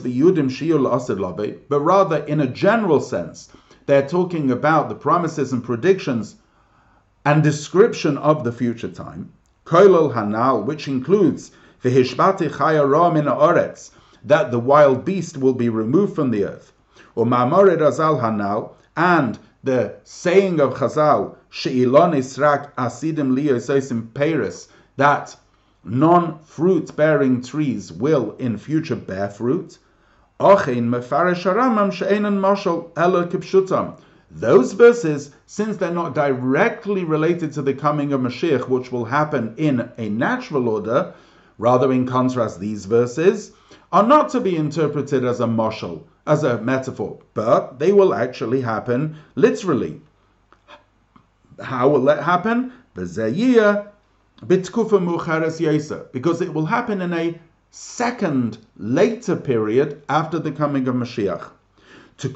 v'yudim 0.04 1.60
but 1.70 1.80
rather 1.80 2.18
in 2.18 2.42
a 2.42 2.48
general 2.48 3.00
sense, 3.00 3.50
they're 3.86 4.08
talking 4.08 4.52
about 4.52 4.90
the 4.90 4.96
promises 4.96 5.54
and 5.54 5.64
predictions 5.64 6.36
and 7.26 7.42
description 7.42 8.18
of 8.20 8.44
the 8.44 8.52
future 8.52 8.88
time. 8.88 9.32
Koilol 9.66 10.14
hanal, 10.14 10.64
which 10.64 10.88
includes 10.88 11.52
v'hishbati 11.84 12.52
chaya 12.52 13.14
min 13.14 13.26
oretz, 13.26 13.90
that 14.24 14.52
the 14.52 14.60
wild 14.60 15.04
beast 15.04 15.36
will 15.38 15.54
be 15.54 15.68
removed 15.68 16.16
from 16.16 16.30
the 16.30 16.46
earth. 16.46 16.72
Or 17.16 17.26
ma'amorid 17.26 17.80
azal 17.80 18.22
hanal, 18.22 18.74
and 18.96 19.40
the 19.64 19.96
saying 20.04 20.60
of 20.60 20.76
Chazal, 20.76 21.36
She'ilon 21.50 22.14
israk 22.14 22.74
asidim 22.76 23.36
liyososim 23.36 24.10
peris, 24.14 24.68
that 24.98 25.36
non-fruit 25.84 26.96
bearing 26.96 27.42
trees 27.42 27.92
will 27.92 28.36
in 28.38 28.58
future 28.58 28.96
bear 28.96 29.30
fruit. 29.30 29.80
Ochin 30.40 30.90
mefarish 30.90 31.44
haramam 31.44 31.92
she'enan 31.92 32.40
mashal 32.40 32.92
ela 32.96 33.26
kipshutam. 33.26 33.98
Those 34.32 34.74
verses, 34.74 35.32
since 35.46 35.78
they're 35.78 35.92
not 35.92 36.16
directly 36.16 37.04
related 37.04 37.54
to 37.54 37.62
the 37.62 37.74
coming 37.74 38.12
of 38.12 38.22
Mashiach, 38.22 38.68
which 38.68 38.92
will 38.92 39.06
happen 39.06 39.54
in 39.58 39.90
a 39.98 40.10
natural 40.10 40.68
order, 40.68 41.14
rather 41.58 41.92
in 41.92 42.06
contrast, 42.06 42.60
these 42.60 42.86
verses 42.86 43.52
are 43.92 44.06
not 44.06 44.30
to 44.30 44.42
be 44.42 44.58
interpreted 44.58 45.24
as 45.24 45.40
a 45.40 45.46
mashal, 45.46 46.04
as 46.28 46.44
a 46.44 46.60
metaphor, 46.62 47.20
but 47.34 47.80
they 47.80 47.92
will 47.94 48.14
actually 48.14 48.62
happen 48.62 49.16
literally. 49.36 50.02
How 51.62 51.88
will 51.88 52.04
that 52.06 52.24
happen? 52.24 52.74
Because 52.94 53.18
it 56.42 56.54
will 56.54 56.66
happen 56.66 57.02
in 57.02 57.14
a 57.14 57.40
second, 57.72 58.58
later 58.78 59.36
period 59.36 60.02
after 60.10 60.40
the 60.40 60.52
coming 60.52 60.88
of 60.88 60.96
Mashiach. 60.96 61.52
In 62.24 62.32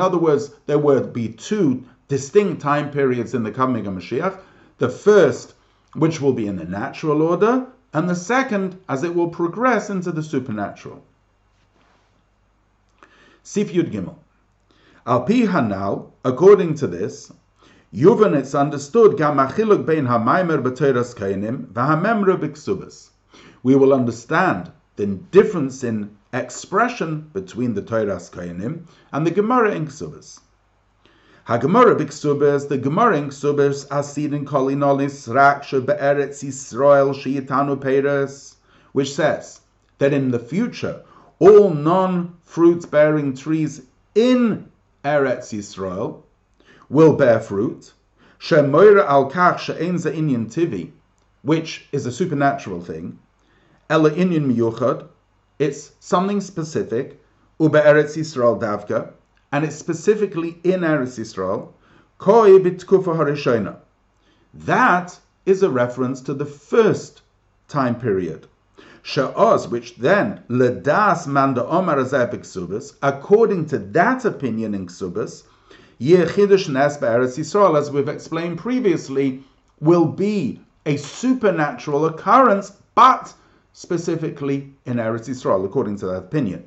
other 0.00 0.18
words, 0.18 0.50
there 0.66 0.78
will 0.78 1.06
be 1.06 1.28
two 1.28 1.84
distinct 2.08 2.60
time 2.60 2.90
periods 2.90 3.32
in 3.34 3.42
the 3.42 3.50
coming 3.50 3.86
of 3.86 3.94
Mashiach. 3.94 4.38
The 4.78 4.90
first 4.90 5.54
which 5.94 6.20
will 6.20 6.32
be 6.32 6.46
in 6.46 6.56
the 6.56 6.64
natural 6.64 7.22
order, 7.22 7.66
and 7.92 8.08
the 8.10 8.14
second 8.14 8.76
as 8.88 9.04
it 9.04 9.14
will 9.14 9.28
progress 9.28 9.88
into 9.88 10.12
the 10.12 10.22
supernatural. 10.22 11.02
Sif 13.42 13.72
Yud 13.72 13.92
Gimel. 13.92 14.16
Al 15.06 15.22
pi 15.22 15.46
hanal, 15.46 16.10
according 16.24 16.74
to 16.74 16.86
this, 16.86 17.32
Yuvan 17.94 18.34
it's 18.36 18.54
understood 18.54 19.16
gam 19.16 19.36
achiluk 19.36 19.86
bein 19.86 20.06
hamaimer 20.06 20.60
b'teiras 20.62 21.14
kainim 21.14 21.66
v'hamemre 21.72 22.36
b'ksubas. 22.36 23.10
We 23.62 23.76
will 23.76 23.94
understand 23.94 24.72
the 24.96 25.06
difference 25.06 25.82
in 25.82 26.16
expression 26.32 27.30
between 27.32 27.74
the 27.74 27.82
Torah's 27.82 28.30
Kainim 28.30 28.86
and 29.12 29.26
the 29.26 29.30
Gemara 29.30 29.72
in 29.74 29.86
Ksubas. 29.86 30.40
HaGemara 31.46 31.98
b'Ksubas, 31.98 32.68
the 32.68 32.78
Gemara 32.78 33.18
in 33.18 33.28
Ksubas, 33.28 33.86
Asidin 33.88 34.44
kolinolis 34.44 35.28
raksha 35.28 35.84
be'eretz 35.84 36.42
Yisrael 36.42 37.12
sheyitanu 37.14 37.76
peiras, 37.76 38.54
which 38.92 39.14
says 39.14 39.60
that 39.98 40.12
in 40.12 40.30
the 40.30 40.38
future 40.38 41.02
all 41.38 41.70
non-fruit 41.70 42.90
bearing 42.90 43.36
trees 43.36 43.82
in 44.14 44.70
Eretz 45.04 45.52
Yisrael 45.52 46.22
will 46.88 47.14
bear 47.14 47.40
fruit. 47.40 47.92
Shemoira 48.38 49.06
al 49.06 49.30
kach 49.30 49.58
she'en 49.58 49.96
inyan 49.96 50.46
tivi, 50.46 50.92
which 51.42 51.86
is 51.92 52.06
a 52.06 52.12
supernatural 52.12 52.80
thing. 52.80 53.18
Ela 53.90 54.10
miyuchad, 54.10 55.06
it's 55.58 55.92
something 56.00 56.40
specific. 56.40 57.20
Ube 57.60 57.74
Eretz 57.74 58.16
Yisrael 58.16 58.58
davka, 58.60 59.12
and 59.52 59.64
it's 59.64 59.76
specifically 59.76 60.58
in 60.64 60.80
Eretz 60.80 61.18
Yisrael. 61.18 61.72
Koi 62.18 62.58
bitkufa 62.58 63.14
harishona. 63.14 63.76
That 64.54 65.18
is 65.46 65.62
a 65.62 65.68
reference 65.68 66.20
to 66.22 66.34
the 66.34 66.46
first 66.46 67.22
time 67.68 68.00
period. 68.00 68.46
Sha'oz, 69.02 69.68
which 69.68 69.96
then, 69.96 70.42
ledas 70.48 71.26
manda 71.26 71.64
omar 71.66 71.96
subas, 71.96 72.94
according 73.02 73.66
to 73.66 73.78
that 73.78 74.24
opinion 74.24 74.74
in 74.74 74.86
Ksubas, 74.86 75.42
Yechidush 76.00 76.70
Nes 76.70 76.96
Eretz 76.98 77.38
Yisrael, 77.38 77.78
as 77.78 77.90
we've 77.90 78.08
explained 78.08 78.58
previously, 78.58 79.44
will 79.80 80.06
be 80.06 80.58
a 80.86 80.96
supernatural 80.96 82.06
occurrence, 82.06 82.72
but 82.94 83.34
specifically 83.74 84.72
in 84.86 84.96
Eretz 84.98 85.28
Yisrael, 85.28 85.64
according 85.64 85.96
to 85.96 86.06
that 86.06 86.16
opinion. 86.16 86.66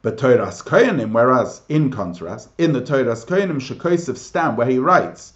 But 0.00 0.16
Torah's 0.16 0.62
Koyanim, 0.62 1.12
whereas 1.12 1.60
in 1.68 1.90
contrast, 1.90 2.48
in 2.56 2.72
the 2.72 2.80
Torah's 2.80 3.26
Koyanim 3.26 3.60
Shekosef 3.60 4.16
Stam, 4.16 4.56
where 4.56 4.66
he 4.66 4.78
writes, 4.78 5.34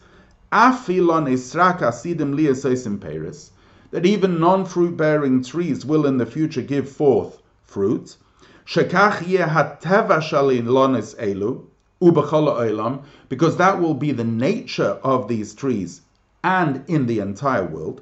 Afilon 0.50 1.28
Israk 1.28 1.80
Asidim 1.80 2.34
Liasosim 2.34 2.98
Peris, 2.98 3.50
that 3.90 4.06
even 4.06 4.40
non-fruit 4.40 4.96
bearing 4.96 5.44
trees 5.44 5.84
will 5.84 6.06
in 6.06 6.16
the 6.16 6.24
future 6.24 6.62
give 6.62 6.88
forth 6.88 7.42
fruit. 7.62 8.16
Shekach 8.66 9.18
hateva 9.18 10.22
shalin 10.22 10.64
lonis 10.64 11.14
elu 11.16 11.66
ubachol 12.00 12.48
olam, 12.48 13.02
because 13.28 13.58
that 13.58 13.78
will 13.78 13.94
be 13.94 14.12
the 14.12 14.24
nature 14.24 14.98
of 15.02 15.28
these 15.28 15.54
trees 15.54 16.00
and 16.42 16.82
in 16.88 17.04
the 17.04 17.18
entire 17.18 17.66
world. 17.66 18.00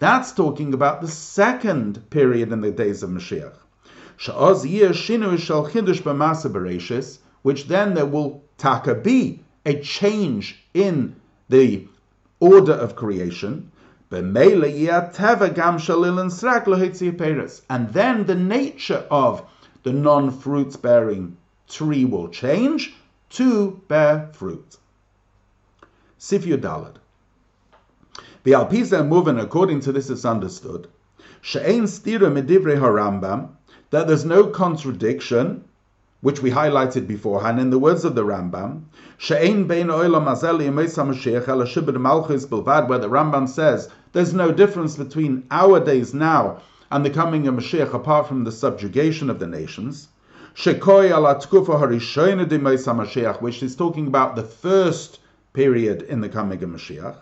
That's 0.00 0.32
talking 0.32 0.74
about 0.74 1.00
the 1.00 1.06
second 1.06 2.10
period 2.10 2.50
in 2.50 2.60
the 2.60 2.72
days 2.72 3.04
of 3.04 3.10
Mashiach. 3.10 3.54
Which 7.42 7.68
then 7.68 7.94
there 7.94 8.04
will 8.04 8.42
taka 8.56 8.94
be 8.96 9.44
a 9.64 9.74
change 9.80 10.64
in 10.74 11.14
the 11.48 11.86
order 12.40 12.72
of 12.72 12.96
creation. 12.96 13.70
And 14.10 14.34
then 14.34 14.60
the 18.26 18.34
nature 18.34 19.06
of 19.08 19.42
the 19.84 19.92
non-fruit 19.92 20.82
bearing 20.82 21.36
tree 21.68 22.04
will 22.04 22.28
change 22.28 22.96
to 23.30 23.80
bear 23.86 24.30
fruit. 24.32 24.78
Sifyu 26.18 26.58
Dalad. 26.58 26.96
The 28.42 28.50
Alpiza 28.50 29.06
moving 29.06 29.38
according 29.38 29.78
to 29.80 29.92
this 29.92 30.10
is 30.10 30.24
understood. 30.24 30.88
She'ein 31.40 31.84
stira 31.84 32.28
medivre 32.28 32.76
harambam, 32.76 33.50
that 33.90 34.08
there's 34.08 34.24
no 34.24 34.48
contradiction, 34.48 35.62
which 36.20 36.42
we 36.42 36.50
highlighted 36.50 37.06
beforehand 37.06 37.60
in 37.60 37.70
the 37.70 37.78
words 37.78 38.04
of 38.04 38.16
the 38.16 38.24
Rambam. 38.24 38.82
She'ein 39.18 39.68
bein 39.68 39.86
oilam 39.86 40.26
azeli 40.26 40.68
Mashiach 40.72 41.46
ala 41.46 41.64
shibir 41.64 42.00
malchus 42.00 42.46
bilvad, 42.46 42.88
where 42.88 42.98
the 42.98 43.08
Rambam 43.08 43.48
says 43.48 43.88
there's 44.12 44.34
no 44.34 44.50
difference 44.50 44.96
between 44.96 45.46
our 45.52 45.78
days 45.78 46.12
now 46.12 46.60
and 46.90 47.04
the 47.04 47.10
coming 47.10 47.46
of 47.46 47.54
Mashiach 47.54 47.94
apart 47.94 48.26
from 48.26 48.42
the 48.42 48.50
subjugation 48.50 49.30
of 49.30 49.38
the 49.38 49.46
nations. 49.46 50.08
Shekoi 50.56 51.12
ala 51.12 51.36
tkufa 51.36 51.80
harishayna 51.80 52.48
de 52.48 52.58
Mashiach, 52.58 53.40
which 53.40 53.62
is 53.62 53.76
talking 53.76 54.08
about 54.08 54.34
the 54.34 54.42
first 54.42 55.20
period 55.52 56.02
in 56.02 56.20
the 56.20 56.28
coming 56.28 56.62
of 56.62 56.70
Mashiach. 56.70 57.16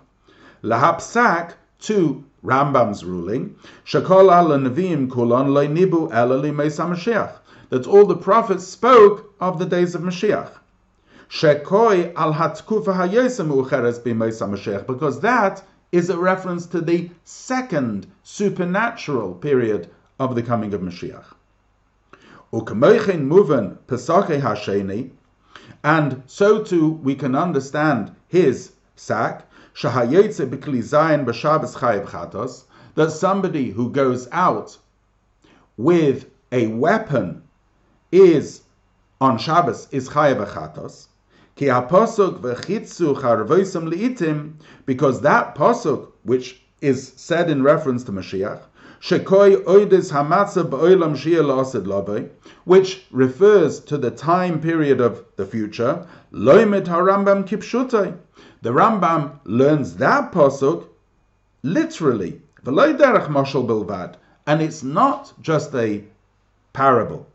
Lahapsak 0.62 1.54
to 1.80 2.24
Rambam's 2.44 3.04
ruling, 3.04 3.56
Shakol 3.84 4.32
al 4.32 4.48
Nevi'im 4.48 5.08
kulon 5.08 5.48
nibu 5.76 6.10
elali 6.10 6.52
Mashiach, 6.52 7.38
that 7.70 7.86
all 7.86 8.06
the 8.06 8.16
prophets 8.16 8.66
spoke 8.66 9.34
of 9.40 9.58
the 9.58 9.66
days 9.66 9.94
of 9.94 10.02
Mashiach. 10.02 10.50
Shekoi 11.28 12.14
al 12.14 12.34
hatkufa 12.34 12.94
hayesem 12.94 13.48
ucheres 13.50 14.00
Mashiach, 14.00 14.86
because 14.86 15.20
that 15.20 15.62
is 15.92 16.08
a 16.10 16.16
reference 16.16 16.66
to 16.66 16.80
the 16.80 17.10
second 17.24 18.06
supernatural 18.22 19.34
period 19.34 19.90
of 20.18 20.34
the 20.34 20.42
coming 20.42 20.72
of 20.72 20.80
Mashiach. 20.80 21.24
Ukamoichin 22.52 23.26
muven 23.26 23.76
pesachei 23.88 24.40
hasheni, 24.40 25.10
and 25.82 26.22
so 26.26 26.62
too 26.62 26.90
we 27.02 27.14
can 27.14 27.34
understand 27.34 28.14
his 28.28 28.72
sack, 28.96 29.46
that 32.96 33.10
somebody 33.10 33.70
who 33.70 33.90
goes 33.90 34.28
out 34.32 34.78
with 35.76 36.26
a 36.52 36.66
weapon 36.68 37.42
is 38.12 38.62
on 39.20 39.38
Shabbos 39.38 39.88
is 39.90 40.08
chayev 40.08 40.46
chatos. 40.48 41.08
Ki 41.56 41.66
aposuk 41.66 42.40
v'chitzu 42.40 43.14
charvoisam 43.20 43.92
liitim, 43.92 44.54
because 44.84 45.20
that 45.22 45.54
posuk, 45.54 46.08
which 46.22 46.62
is 46.80 47.12
said 47.16 47.48
in 47.50 47.62
reference 47.62 48.04
to 48.04 48.12
Mashiach, 48.12 48.60
shekoi 49.06 49.64
oides 49.68 50.10
hamatza 50.10 50.68
b'olam 50.68 51.14
shia 51.14 51.40
la'asid 51.40 52.28
which 52.64 53.06
refers 53.12 53.78
to 53.78 53.96
the 53.96 54.10
time 54.10 54.60
period 54.60 55.00
of 55.00 55.24
the 55.36 55.46
future, 55.46 56.04
loimet 56.32 56.86
harambam 56.86 57.46
kipshutai. 57.46 58.16
The 58.62 58.70
Rambam 58.70 59.38
learns 59.44 59.94
that 59.98 60.32
posuk 60.32 60.86
literally, 61.62 62.40
v'loy 62.64 62.98
derech 62.98 63.28
mashal 63.28 63.64
bilvad, 63.64 64.14
and 64.44 64.60
it's 64.60 64.82
not 64.82 65.32
just 65.40 65.72
a 65.76 66.02
parable. 66.72 67.28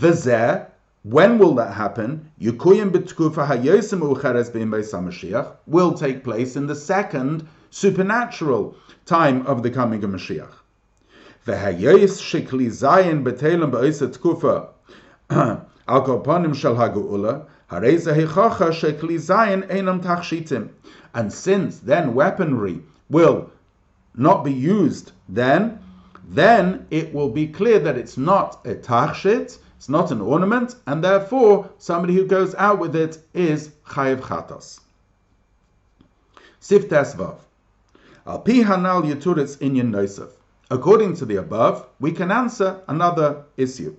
V'zeh 0.00 0.66
when 1.02 1.36
will 1.36 1.54
that 1.56 1.74
happen? 1.74 2.32
Yukuyim 2.40 2.90
b'tkufa 2.90 3.46
hayosim 3.46 4.00
ucheres 4.00 4.50
b'im 4.50 4.70
Mashiach 4.70 5.56
will 5.66 5.92
take 5.92 6.24
place 6.24 6.56
in 6.56 6.66
the 6.66 6.74
second 6.74 7.46
supernatural 7.70 8.74
time 9.04 9.46
of 9.46 9.62
the 9.62 9.70
coming 9.70 10.02
of 10.02 10.10
Mashiach. 10.10 10.54
V'hayois 11.46 12.20
shekli 12.20 12.68
zayin 12.68 13.22
b'telim 13.22 13.70
b'oiset 13.70 14.18
tkufa 14.18 14.68
al 15.30 16.02
koponim 16.04 16.52
shel 16.52 16.74
hagu'ula 16.74 17.46
hareza 17.70 18.12
hichacha 18.12 18.72
shekli 18.72 19.16
zayin 19.16 19.62
enam 19.68 20.02
tachshitim. 20.02 20.70
And 21.14 21.32
since 21.32 21.78
then 21.78 22.14
weaponry 22.14 22.80
will 23.08 23.52
not 24.16 24.42
be 24.42 24.52
used 24.52 25.12
then, 25.28 25.78
then 26.28 26.86
it 26.90 27.14
will 27.14 27.30
be 27.30 27.46
clear 27.46 27.78
that 27.78 27.96
it's 27.96 28.16
not 28.16 28.66
a 28.66 28.74
tachshit, 28.74 29.58
it's 29.76 29.88
not 29.88 30.10
an 30.10 30.20
ornament, 30.20 30.74
and 30.88 31.04
therefore 31.04 31.70
somebody 31.78 32.14
who 32.14 32.26
goes 32.26 32.56
out 32.56 32.80
with 32.80 32.96
it 32.96 33.18
is 33.34 33.68
chayiv 33.86 34.20
chatos. 34.20 34.80
Sif 36.58 36.88
Tesvav. 36.88 37.36
Al 38.26 38.40
pi 38.40 38.64
hanal 38.64 39.04
yuturitz 39.04 39.58
inyan 39.58 39.90
nosef. 39.92 40.30
According 40.70 41.14
to 41.16 41.24
the 41.24 41.36
above, 41.36 41.86
we 42.00 42.12
can 42.12 42.30
answer 42.30 42.80
another 42.88 43.44
issue. 43.56 43.94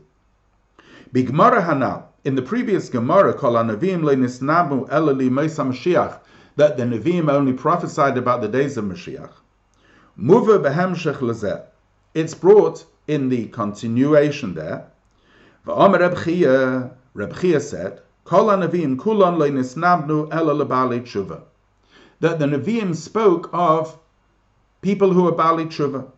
Bigmara 1.13 1.65
hanal. 1.65 2.03
In 2.25 2.35
the 2.35 2.41
previous 2.41 2.89
Gemara, 2.89 3.33
kol 3.33 3.53
anavim 3.53 4.01
le'nisnabu 4.01 4.89
elali 4.89 5.29
meisa 5.29 5.65
Mashiach, 5.65 6.19
that 6.57 6.75
the 6.75 6.83
Nevi'im 6.83 7.29
only 7.29 7.53
prophesied 7.53 8.17
about 8.17 8.41
the 8.41 8.49
days 8.49 8.75
of 8.75 8.83
Mashiach. 8.83 9.31
Muva 10.19 10.59
behemshech 10.61 11.19
lezeh. 11.19 11.63
It's 12.13 12.33
brought 12.33 12.85
in 13.07 13.29
the 13.29 13.47
continuation 13.47 14.55
there 14.55 14.87
V'omer 15.67 15.99
Reb 15.99 16.23
Chia, 16.23 16.91
Reb 17.13 17.61
said, 17.61 18.01
Kol 18.23 18.47
Nevi'im 18.47 18.95
kulon 18.97 19.37
le'nisnabnu 19.37 20.29
ela 20.31 20.53
lebali 20.53 21.01
tshuva. 21.01 21.41
That 22.19 22.39
the 22.39 22.45
Nevi'im 22.45 22.95
spoke 22.95 23.49
of 23.53 23.99
people 24.81 25.13
who 25.13 25.27
are 25.27 25.33
bali 25.33 25.65
tshuva. 25.65 26.09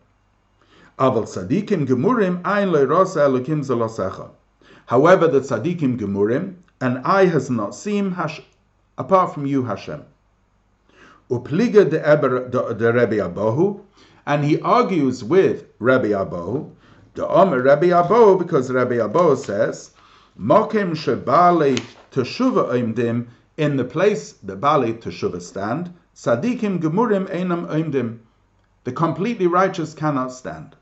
Aval 1.00 1.24
tzadikim 1.24 1.86
gemurim 1.86 2.42
ein 2.44 2.68
elokim. 2.68 4.30
However, 4.84 5.28
the 5.28 5.40
tzadikim 5.40 5.98
gemurim, 5.98 6.56
an 6.78 6.98
eye 7.06 7.24
has 7.24 7.48
not 7.48 7.74
seen 7.74 8.10
Hash, 8.10 8.42
apart 8.98 9.32
from 9.32 9.46
you, 9.46 9.62
Hashem. 9.62 10.04
Upliga 11.30 11.88
de, 11.88 12.06
Eber, 12.06 12.50
de, 12.50 12.92
Rebbe 12.92 13.16
Abohu, 13.16 13.80
and 14.26 14.44
he 14.44 14.60
argues 14.60 15.24
with 15.24 15.64
Rebbe 15.78 16.08
Abohu, 16.08 16.70
the 17.14 17.26
Omer 17.26 17.62
Rebbe 17.62 17.86
Abohu, 17.86 18.38
because 18.38 18.70
Rebbe 18.70 18.96
Abohu 18.96 19.38
says, 19.38 19.92
Mokim 20.38 20.90
shebali 20.90 21.82
teshuva 22.12 22.68
oimdim, 22.72 23.26
in 23.56 23.78
the 23.78 23.84
place 23.84 24.32
the 24.32 24.54
Bali 24.54 24.92
teshuva 24.92 25.40
stand, 25.40 25.94
tzadikim 26.14 26.78
gemurim 26.78 27.26
einam 27.30 27.66
oimdim, 27.68 28.18
the 28.84 28.92
completely 28.92 29.46
righteous 29.46 29.94
cannot 29.94 30.30
stand. 30.30 30.76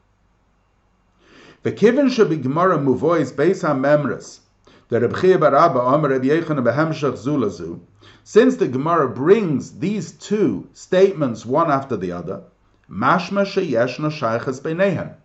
The 1.69 1.75
kivin 1.75 2.11
should 2.11 2.31
be 2.31 2.39
Gemara 2.39 2.79
muvois 2.79 3.31
beis 3.31 3.61
ha-memres, 3.61 4.41
the 4.89 5.03
Reb 5.03 5.21
Chia 5.21 5.39
bar 5.39 5.55
Abba 5.55 5.83
Omer 5.83 6.09
Reb 6.09 6.23
Yechon 6.23 6.65
behemshach 6.65 7.13
zulazu, 7.23 7.81
since 8.25 8.57
the 8.57 8.69
Gemara 8.69 9.07
brings 9.07 9.73
these 9.73 10.13
two 10.13 10.67
statements 10.73 11.45
one 11.45 11.71
after 11.71 11.95
the 11.95 12.11
other, 12.11 12.45
mashma 12.91 13.45
sheyeshna 13.45 14.11
shaychas 14.11 14.63
beinehem. 14.63 15.17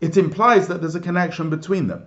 It 0.00 0.16
implies 0.16 0.68
that 0.68 0.80
there's 0.80 0.94
a 0.94 1.00
connection 1.00 1.50
between 1.50 1.88
them. 1.88 2.06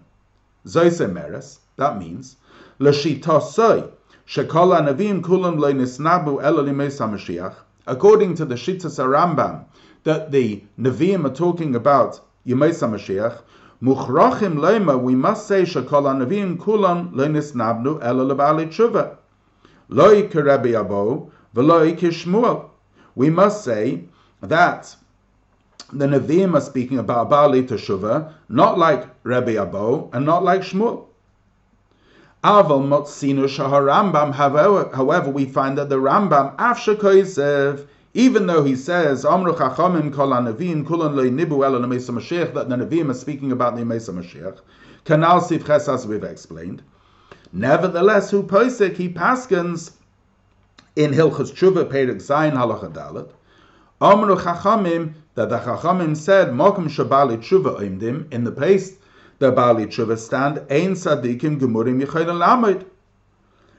Zoise 0.65 1.07
meres, 1.13 1.59
that 1.75 1.99
means, 1.99 2.35
l'shitosoi, 2.79 3.91
shekol 4.25 4.75
anavim 4.75 5.21
kulam 5.21 5.59
le'nisnabu 5.59 6.41
ela 6.41 6.61
limes 6.63 6.97
HaMashiach, 6.97 7.53
according 7.85 8.33
to 8.33 8.45
the 8.45 8.55
Shittas 8.55 8.97
Rambam, 8.97 9.65
that 10.03 10.31
the 10.31 10.63
Nevi'im 10.79 11.25
are 11.25 11.35
talking 11.35 11.75
about 11.75 12.21
Yemais 12.47 12.79
HaMashiach, 12.81 13.39
Muchrachim 13.81 14.55
lema, 14.55 15.01
we 15.01 15.15
must 15.15 15.47
say 15.47 15.63
shekol 15.63 16.03
anavim 16.03 16.57
kulam 16.57 17.13
le'nisnabnu 17.13 17.99
ela 18.01 18.23
lebali 18.35 18.67
tshuva. 18.67 19.17
Loi 19.87 20.23
kerebi 20.27 20.73
abo, 20.73 21.29
v'loi 21.55 21.97
kishmuel. 21.97 22.69
We 23.15 23.29
must 23.29 23.63
say 23.63 24.03
that 24.41 24.95
the 25.91 26.05
Nevi'im 26.05 26.53
are 26.55 26.61
speaking 26.61 26.99
about 26.99 27.29
Bali 27.29 27.63
Teshuvah, 27.63 28.31
not 28.47 28.77
like 28.77 29.07
Rebbe 29.23 29.53
Abo 29.55 30.13
and 30.13 30.25
not 30.25 30.43
like 30.43 30.61
Shmuel. 30.61 31.05
Aval 32.43 32.83
Motzinu 32.87 33.47
Rambam. 33.47 34.33
However, 34.33 35.31
we 35.31 35.45
find 35.45 35.77
that 35.77 35.89
the 35.89 35.97
Rambam 35.97 36.55
Afshakoisev, 36.57 37.87
even 38.13 38.47
though 38.47 38.63
he 38.63 38.75
says 38.75 39.23
Amru 39.25 39.53
Chachamim 39.53 40.13
Kol 40.13 40.29
Anavim 40.29 40.89
El 40.89 42.15
Mashiach, 42.15 42.53
that 42.53 42.69
the 42.69 42.75
Nevi'im 42.75 43.09
are 43.09 43.13
speaking 43.13 43.51
about 43.51 43.75
the 43.75 43.85
Mesa 43.85 44.11
Mashiach. 44.11 44.59
Kanal 45.05 45.41
Sif 45.41 45.63
Chesas 45.63 46.05
we've 46.05 46.23
explained. 46.23 46.81
Nevertheless, 47.53 48.31
who 48.31 48.43
posek 48.43 48.95
he 48.95 49.09
paskins 49.09 49.91
in 50.95 51.11
Hilchas 51.11 51.51
Tshuva 51.51 51.85
Perek 51.85 52.17
Zayin 52.17 52.53
Halacha 52.53 52.91
Dalet. 52.91 53.29
Amru 54.01 54.35
Chachamim 54.35 55.13
that 55.35 55.49
the 55.49 55.59
Chachamim 55.59 56.17
said 56.17 56.49
Mokum 56.49 56.87
Shabali 56.89 57.37
Tshuva 57.37 57.79
Oimdim 57.79 58.31
in 58.33 58.43
the 58.43 58.51
place 58.51 58.97
the 59.39 59.51
Bali 59.51 59.85
Tshuva 59.85 60.17
stand 60.17 60.57
Ein 60.69 60.93
Sadikim 60.93 61.59
Gemurim 61.59 62.03
Yichayel 62.03 62.37
Lamed. 62.37 62.85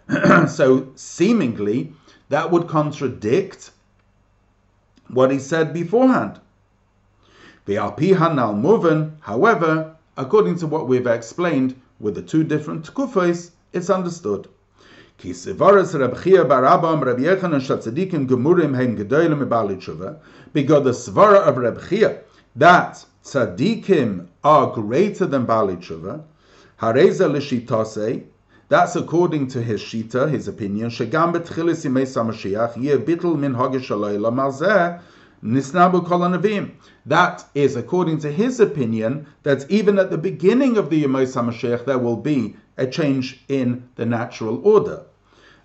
So 0.49 0.93
seemingly 0.95 1.93
that 2.31 2.51
would 2.51 2.67
contradict 2.69 3.71
what 5.13 5.31
he 5.31 5.39
said 5.39 5.73
beforehand. 5.73 6.41
However, 9.21 9.97
according 10.17 10.57
to 10.57 10.67
what 10.67 10.89
we've 10.89 11.07
explained 11.07 11.75
with 11.99 12.15
the 12.15 12.23
two 12.23 12.45
different 12.45 12.93
kufos, 12.95 13.51
it's 13.73 13.91
understood. 13.91 14.49
Because 15.19 15.45
the 15.45 15.53
svara 20.93 21.41
of 21.41 21.57
Reb 21.59 21.89
Chia 21.89 22.21
that 22.57 23.05
tzadikim 23.25 24.27
are 24.43 24.73
greater 24.73 25.27
than 25.27 25.45
Bali 25.45 25.77
Tshuva, 25.77 26.23
that's 28.71 28.97
according 28.97 29.49
to 29.49 29.61
his 29.61 29.83
shita, 29.83 30.31
his 30.31 30.49
opinion. 30.49 30.89
Shegam 30.89 31.35
betchilis 31.35 31.85
yimei 31.85 32.07
samashiach 32.07 32.83
yeh 32.83 32.97
bitl 32.97 33.37
min 33.37 33.53
hagish 33.53 33.89
alayla 33.89 34.33
malzeh 34.33 35.03
nisnabu 35.45 36.07
kol 36.07 36.21
anavim. 36.21 36.71
That 37.07 37.45
is 37.55 37.77
according 37.77 38.19
to 38.21 38.31
his 38.31 38.61
opinion 38.61 39.27
that 39.43 39.69
even 39.71 39.99
at 39.99 40.11
the 40.11 40.19
beginning 40.19 40.77
of 40.77 40.91
the 40.91 41.03
Yemei 41.03 41.27
Samashiach 41.27 41.85
there 41.87 41.99
will 41.99 42.17
be 42.17 42.57
a 42.77 42.87
change 42.87 43.43
in 43.49 43.89
the 43.97 44.07
natural 44.07 44.61
order. 44.65 45.03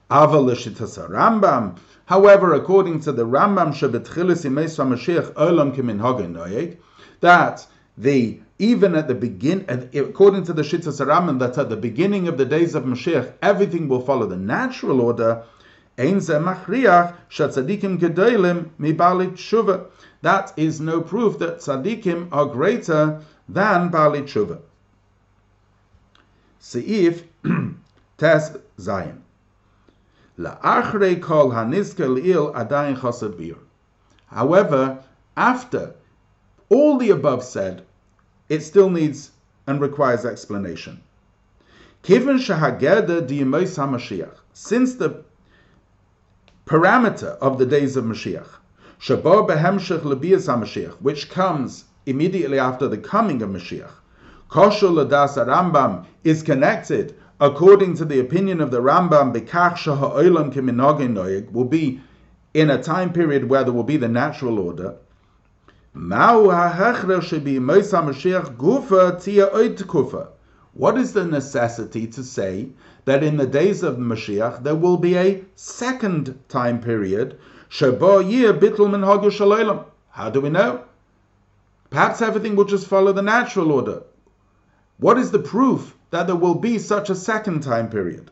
Rambam. 0.09 1.77
However, 2.05 2.53
according 2.53 3.01
to 3.01 3.11
the 3.11 3.25
Rambam, 3.25 3.73
Shabbatchilis 3.73 4.45
Yemei 4.45 4.65
Samashiach 4.65 5.33
Olam 5.33 5.75
Kimin 5.75 5.99
Noyeg, 5.99 6.77
that 7.19 7.67
the 7.97 8.39
even 8.57 8.95
at 8.95 9.09
the 9.09 9.15
begin, 9.15 9.65
according 9.93 10.45
to 10.45 10.53
the 10.53 10.61
Shittas 10.61 11.05
Rambam, 11.05 11.39
that 11.39 11.57
at 11.57 11.67
the 11.69 11.75
beginning 11.75 12.29
of 12.29 12.37
the 12.37 12.45
days 12.45 12.73
of 12.73 12.85
Mashiach, 12.85 13.33
everything 13.41 13.89
will 13.89 13.99
follow 13.99 14.25
the 14.25 14.37
natural 14.37 15.01
order. 15.01 15.43
That 15.97 16.53
is 20.57 20.81
no 20.81 21.01
proof 21.01 21.39
that 21.39 21.59
tzaddikim 21.59 22.29
are 22.31 22.45
greater 22.45 23.21
than 23.49 23.89
Bali 23.89 24.21
Tshuva. 24.21 24.59
Seif 26.61 27.23
Tes 28.17 28.57
Zayin. 28.79 29.17
kol 30.37 31.51
hanizkel 31.51 32.25
il 32.25 32.53
adayin 32.53 32.97
chasabir. 32.97 33.57
However, 34.27 35.03
after 35.37 35.93
all 36.69 36.97
the 36.97 37.11
above 37.11 37.43
said, 37.43 37.83
it 38.49 38.61
still 38.61 38.89
needs 38.89 39.31
and 39.67 39.81
requires 39.81 40.25
explanation. 40.25 41.01
Kiven 42.03 42.37
shahageda 42.37 43.27
diyemos 43.27 43.77
hamashiach. 43.77 44.37
Since 44.53 44.95
the 44.95 45.23
parameter 46.65 47.37
of 47.39 47.57
the 47.57 47.65
days 47.65 47.95
of 47.95 48.05
Mashiach, 48.05 48.47
shabo 48.99 49.47
behemshech 49.47 50.01
lebiyas 50.01 50.47
hamashiach, 50.47 50.93
which 51.01 51.29
comes 51.29 51.85
immediately 52.05 52.59
after 52.59 52.87
the 52.87 52.97
coming 52.97 53.41
of 53.41 53.49
Mashiach, 53.49 53.91
kosher 54.49 54.87
ladas 54.87 55.35
Rambam 55.45 56.05
is 56.23 56.43
connected 56.43 57.15
according 57.39 57.95
to 57.95 58.05
the 58.05 58.19
opinion 58.19 58.61
of 58.61 58.71
the 58.71 58.81
Rambam, 58.81 59.33
bekach 59.33 59.75
shaha'olam 59.75 60.53
kiminogin 60.53 61.13
noyeg 61.13 61.51
will 61.51 61.65
be 61.65 61.99
in 62.53 62.69
a 62.69 62.81
time 62.81 63.11
period 63.11 63.49
where 63.49 63.63
there 63.63 63.73
will 63.73 63.83
be 63.83 63.97
the 63.97 64.07
natural 64.07 64.59
order, 64.59 64.95
what 65.97 66.11
is 70.97 71.13
the 71.13 71.25
necessity 71.25 72.05
to 72.05 72.21
say 72.21 72.69
that 73.05 73.23
in 73.23 73.37
the 73.37 73.47
days 73.47 73.81
of 73.81 73.95
the 73.95 74.03
Mashiach 74.03 74.61
there 74.61 74.75
will 74.75 74.97
be 74.97 75.15
a 75.15 75.41
second 75.55 76.37
time 76.49 76.81
period? 76.81 77.39
How 77.69 77.89
do 80.29 80.41
we 80.41 80.49
know? 80.49 80.83
Perhaps 81.89 82.21
everything 82.21 82.57
will 82.57 82.65
just 82.65 82.87
follow 82.87 83.13
the 83.13 83.21
natural 83.21 83.71
order. 83.71 84.03
What 84.97 85.17
is 85.17 85.31
the 85.31 85.39
proof 85.39 85.95
that 86.09 86.27
there 86.27 86.35
will 86.35 86.55
be 86.55 86.77
such 86.77 87.09
a 87.09 87.15
second 87.15 87.63
time 87.63 87.89
period? 87.89 88.31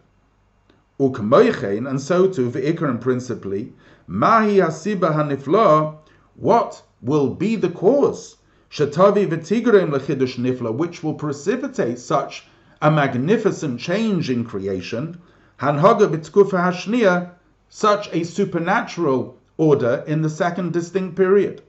And 0.99 2.01
so 2.01 2.27
too, 2.27 2.51
and 2.53 3.01
principally, 3.01 3.73
Mahi 4.05 4.57
Hasiba 4.57 5.13
Hanifla, 5.15 5.95
what 6.35 6.81
will 7.01 7.29
be 7.29 7.55
the 7.55 7.69
cause, 7.69 8.37
Shatavi 8.71 9.27
v'tigreim 9.27 9.91
lechidush 9.91 10.39
nifla, 10.39 10.73
which 10.73 11.03
will 11.03 11.13
precipitate 11.13 11.99
such 11.99 12.47
a 12.81 12.89
magnificent 12.89 13.79
change 13.79 14.31
in 14.31 14.43
creation, 14.43 15.19
hanhaga 15.59 16.07
b'tkufa 16.07 16.59
hashnia, 16.59 17.29
such 17.69 18.09
a 18.11 18.23
supernatural 18.23 19.37
order 19.57 20.03
in 20.07 20.23
the 20.23 20.29
second 20.29 20.73
distinct 20.73 21.15
period. 21.15 21.61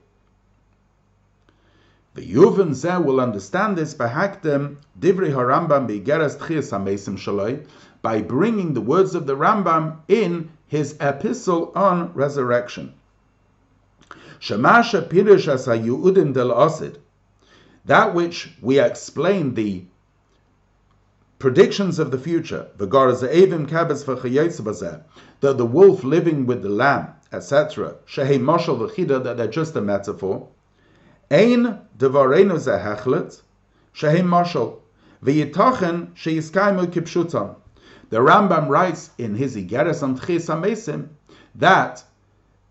The 2.15 2.33
Yuvan 2.33 2.71
Zeh 2.71 3.03
will 3.03 3.21
understand 3.21 3.77
this 3.77 3.93
by 3.93 4.07
hakdem 4.07 4.77
divrei 4.99 5.31
harambam 5.31 5.87
b'igeras 5.87 6.37
tchias 6.37 6.71
hamesim 6.71 7.17
shaloi, 7.17 7.67
by 8.01 8.21
bringing 8.21 8.73
the 8.73 8.81
words 8.81 9.13
of 9.13 9.27
the 9.27 9.35
Rambam 9.35 9.97
in 10.07 10.49
his 10.65 10.95
epistle 10.99 11.71
on 11.75 12.13
resurrection. 12.13 12.93
Shemasha 14.39 15.07
Pirush 15.07 15.47
as 15.47 15.65
del 15.65 16.49
Osid, 16.49 16.97
that 17.85 18.13
which 18.13 18.55
we 18.61 18.79
explain 18.79 19.53
the 19.53 19.85
predictions 21.39 21.99
of 21.99 22.11
the 22.11 22.17
future, 22.17 22.67
that 22.77 22.89
the 25.57 25.65
wolf 25.65 26.03
living 26.03 26.45
with 26.45 26.61
the 26.61 26.69
lamb, 26.69 27.07
etc., 27.31 27.95
that 28.15 29.33
they're 29.37 29.47
just 29.47 29.75
a 29.75 29.81
metaphor. 29.81 30.47
Ein 31.31 31.81
devarenu 31.97 32.57
zehechlet, 32.57 33.41
shehe 33.93 34.21
moshel, 34.21 34.79
v'yitochen 35.23 36.13
sheyiskaimu 36.13 36.87
kipshutam. 36.87 37.55
The 38.09 38.17
Rambam 38.17 38.69
writes 38.69 39.09
in 39.17 39.35
his 39.35 39.55
Igeres 39.55 40.03
on 40.03 40.17
Tchis 40.17 41.09
that 41.55 42.03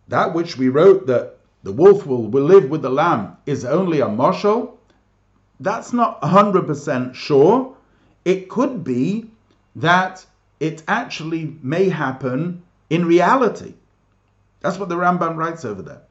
that 0.09 0.35
which 0.35 0.57
we 0.57 0.69
wrote 0.69 1.07
that 1.07 1.39
the 1.65 1.73
wolf 1.73 2.07
will, 2.07 2.29
will 2.29 2.45
live 2.45 2.71
with 2.71 2.83
the 2.83 2.91
lamb 2.91 3.37
is 3.47 3.65
only 3.65 4.01
a 4.01 4.07
moshel. 4.07 4.77
That's 5.59 5.93
not 5.93 6.21
100% 6.23 7.15
sure. 7.15 7.75
It 8.25 8.49
could 8.49 8.85
be 8.85 9.31
that 9.77 10.25
it 10.61 10.83
actually 10.87 11.57
may 11.63 11.89
happen 11.89 12.63
in 12.91 13.07
reality. 13.07 13.75
That's 14.61 14.79
what 14.79 14.89
the 14.89 14.97
Rambam 14.97 15.37
writes 15.37 15.65
over 15.65 15.83
there. 15.83 16.03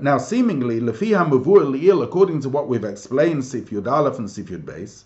Now, 0.00 0.18
seemingly, 0.18 0.78
according 0.78 2.40
to 2.40 2.48
what 2.48 2.68
we've 2.68 2.84
explained, 2.84 3.44
Sif 3.44 3.70
Yud 3.70 3.90
Aleph 3.90 4.18
and 4.18 4.30
Sif 4.30 4.46
Yud 4.46 4.62
Beis, 4.62 5.02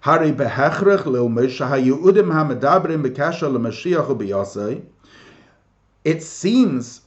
Hari 0.00 0.30
behechrech 0.30 1.02
lilmish 1.02 1.58
hayudim 1.58 2.30
hamedabrim 2.30 3.02
bekasha 3.04 3.50
lemashiach 3.50 4.06
ubiyasei. 4.06 4.82
It 6.04 6.22
seems 6.22 7.00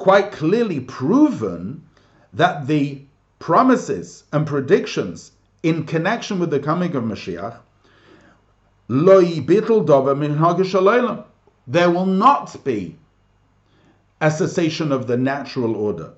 quite 0.00 0.32
clearly 0.32 0.80
proven 0.80 1.84
that 2.32 2.66
the 2.66 3.02
promises 3.38 4.24
and 4.32 4.46
predictions 4.46 5.32
in 5.62 5.84
connection 5.84 6.38
with 6.38 6.48
the 6.48 6.58
coming 6.58 6.96
of 6.96 7.04
Mashiach, 7.04 7.58
there 11.66 11.90
will 11.90 12.06
not 12.06 12.64
be 12.64 12.96
a 14.22 14.30
cessation 14.30 14.90
of 14.90 15.06
the 15.06 15.18
natural 15.18 15.76
order. 15.76 16.14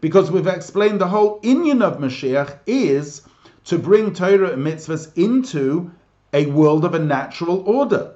Because 0.00 0.30
we've 0.32 0.46
explained 0.48 1.00
the 1.00 1.06
whole 1.06 1.38
union 1.44 1.82
of 1.82 1.98
Mashiach 1.98 2.58
is 2.66 3.22
to 3.66 3.78
bring 3.78 4.12
Torah 4.12 4.50
and 4.54 4.66
mitzvahs 4.66 5.16
into 5.16 5.92
a 6.32 6.46
world 6.46 6.84
of 6.84 6.94
a 6.94 6.98
natural 6.98 7.60
order. 7.68 8.14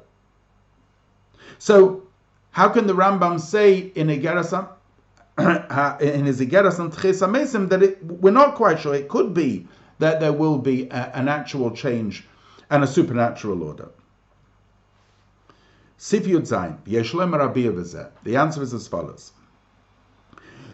So, 1.58 2.02
how 2.50 2.68
can 2.68 2.86
the 2.86 2.94
Rambam 2.94 3.40
say 3.40 3.78
in 3.78 4.08
Igerasam, 4.08 4.68
in 6.00 6.24
his 6.26 6.40
Igerasam 6.40 6.94
Tchesamesim 6.94 7.68
that 7.68 7.82
it, 7.82 8.04
we're 8.04 8.30
not 8.30 8.54
quite 8.54 8.80
sure? 8.80 8.94
It 8.94 9.08
could 9.08 9.34
be 9.34 9.66
that 9.98 10.20
there 10.20 10.32
will 10.32 10.58
be 10.58 10.88
a, 10.88 11.10
an 11.14 11.28
actual 11.28 11.70
change 11.70 12.24
and 12.70 12.82
a 12.82 12.86
supernatural 12.86 13.62
order. 13.62 13.90
Sif 15.98 16.24
Yud 16.24 16.46
Yeshlem 16.84 18.10
The 18.22 18.36
answer 18.36 18.62
is 18.62 18.74
as 18.74 18.88
follows. 18.88 19.32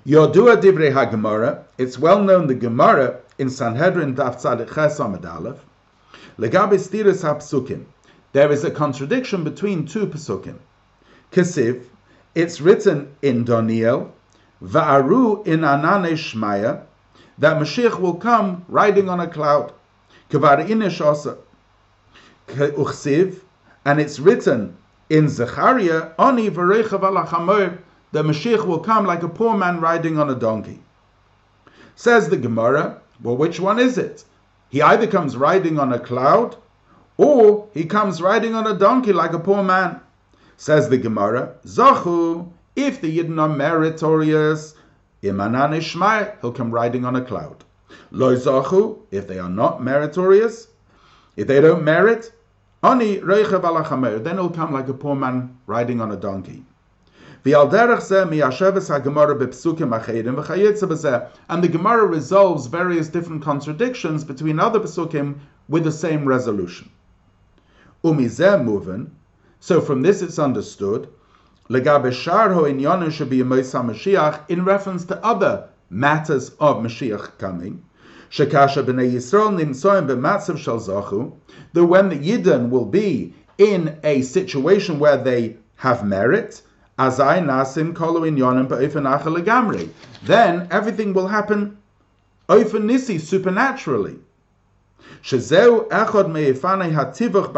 Yodua 0.04 0.60
Divrei 0.60 0.92
HaGemara, 0.92 1.62
it's 1.78 1.96
well 1.96 2.22
known 2.22 2.48
the 2.48 2.54
Gemara 2.56 3.20
in 3.38 3.48
Sanhedrin 3.48 4.16
Daf 4.16 4.42
Ches 4.42 4.98
Amid 4.98 5.24
Aleph, 5.24 5.64
Legabe 6.38 6.78
Stiris 6.78 7.22
HaPsukim, 7.22 7.84
there 8.32 8.50
is 8.50 8.64
a 8.64 8.70
contradiction 8.70 9.44
between 9.44 9.86
two 9.86 10.06
Psukim. 10.06 10.58
Kesiv, 11.30 11.84
it's 12.34 12.60
written 12.60 13.14
in 13.22 13.44
Daniel, 13.44 14.12
Va'aru 14.62 15.46
in 15.46 15.60
Anane 15.60 16.12
Shmaya, 16.12 16.84
that 17.38 17.60
Mashiach 17.60 17.98
will 17.98 18.14
come 18.14 18.64
riding 18.68 19.08
on 19.08 19.20
a 19.20 19.26
cloud. 19.26 19.72
Kvar 20.30 20.66
Inish. 20.66 21.36
Uchsiv, 22.48 23.40
and 23.84 24.00
it's 24.00 24.18
written 24.18 24.76
in 25.08 25.28
Zechariah, 25.28 26.10
Oni 26.18 26.50
Varechav 26.50 27.00
Alachamor, 27.00 27.78
the 28.12 28.22
Mashiach 28.22 28.66
will 28.66 28.80
come 28.80 29.06
like 29.06 29.22
a 29.22 29.28
poor 29.28 29.56
man 29.56 29.80
riding 29.80 30.18
on 30.18 30.30
a 30.30 30.34
donkey. 30.34 30.80
Says 31.96 32.28
the 32.28 32.36
Gemara, 32.36 33.00
well, 33.22 33.36
which 33.36 33.60
one 33.60 33.78
is 33.78 33.98
it? 33.98 34.24
He 34.72 34.80
either 34.80 35.06
comes 35.06 35.36
riding 35.36 35.78
on 35.78 35.92
a 35.92 35.98
cloud, 35.98 36.56
or 37.18 37.68
he 37.74 37.84
comes 37.84 38.22
riding 38.22 38.54
on 38.54 38.66
a 38.66 38.72
donkey 38.72 39.12
like 39.12 39.34
a 39.34 39.38
poor 39.38 39.62
man. 39.62 40.00
Says 40.56 40.88
the 40.88 40.96
Gemara, 40.96 41.56
Zachu, 41.66 42.50
if 42.74 43.02
the 43.02 43.18
Yidden 43.18 43.38
are 43.38 43.50
meritorious, 43.50 44.74
Imanan 45.22 45.76
Ishmael, 45.76 46.36
he'll 46.40 46.52
come 46.52 46.70
riding 46.70 47.04
on 47.04 47.16
a 47.16 47.20
cloud. 47.20 47.64
Lo 48.12 48.34
Zachu, 48.34 49.00
if 49.10 49.28
they 49.28 49.38
are 49.38 49.50
not 49.50 49.82
meritorious, 49.82 50.68
if 51.36 51.46
they 51.46 51.60
don't 51.60 51.84
merit, 51.84 52.32
Ani 52.82 53.18
Reichav 53.18 54.24
then 54.24 54.36
he'll 54.36 54.48
come 54.48 54.72
like 54.72 54.88
a 54.88 54.94
poor 54.94 55.14
man 55.14 55.54
riding 55.66 56.00
on 56.00 56.12
a 56.12 56.16
donkey. 56.16 56.64
And 57.44 57.52
the 61.60 61.68
Gemara 61.72 62.06
resolves 62.06 62.66
various 62.68 63.08
different 63.08 63.42
contradictions 63.42 64.22
between 64.22 64.60
other 64.60 64.78
Pesukim 64.78 65.40
with 65.68 65.82
the 65.82 65.90
same 65.90 66.24
resolution. 66.24 66.88
So 68.04 69.80
from 69.80 70.02
this 70.02 70.22
it's 70.22 70.38
understood 70.38 71.08
in 71.68 71.84
reference 74.64 75.04
to 75.04 75.24
other 75.24 75.68
matters 75.90 76.50
of 76.60 76.76
Mashiach 76.76 77.38
coming. 77.38 77.82
That 81.72 81.84
when 81.84 82.08
the 82.08 82.18
Yidden 82.18 82.70
will 82.70 82.86
be 82.86 83.34
in 83.58 83.98
a 84.04 84.22
situation 84.22 84.98
where 85.00 85.16
they 85.16 85.56
have 85.76 86.04
merit, 86.04 86.62
Azai 86.98 87.40
nasim 87.42 87.94
legamri. 87.94 89.88
Then 90.24 90.68
everything 90.70 91.14
will 91.14 91.28
happen 91.28 91.78
oifen 92.48 92.84
nisi, 92.84 93.18
supernaturally. 93.18 94.18
Shezeu 95.22 95.88
echod 95.88 96.30
hativach 96.92 97.52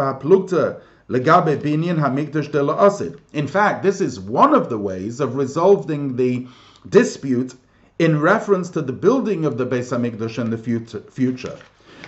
legabe 1.09 1.61
binyan 1.61 1.99
hamikdash 1.99 2.51
de 2.53 2.61
la'asid. 2.61 3.19
In 3.33 3.47
fact, 3.47 3.83
this 3.83 4.01
is 4.01 4.21
one 4.21 4.55
of 4.55 4.69
the 4.69 4.79
ways 4.79 5.21
of 5.21 5.37
resolving 5.37 6.17
the 6.17 6.47
dispute 6.89 7.55
in 7.99 8.21
reference 8.21 8.71
to 8.71 8.83
the 8.83 8.93
building 8.93 9.45
of 9.45 9.57
the 9.59 9.67
Beis 9.67 9.91
Hamikdash 9.91 10.39
in 10.39 10.51
the 10.51 10.59
future. 10.59 11.57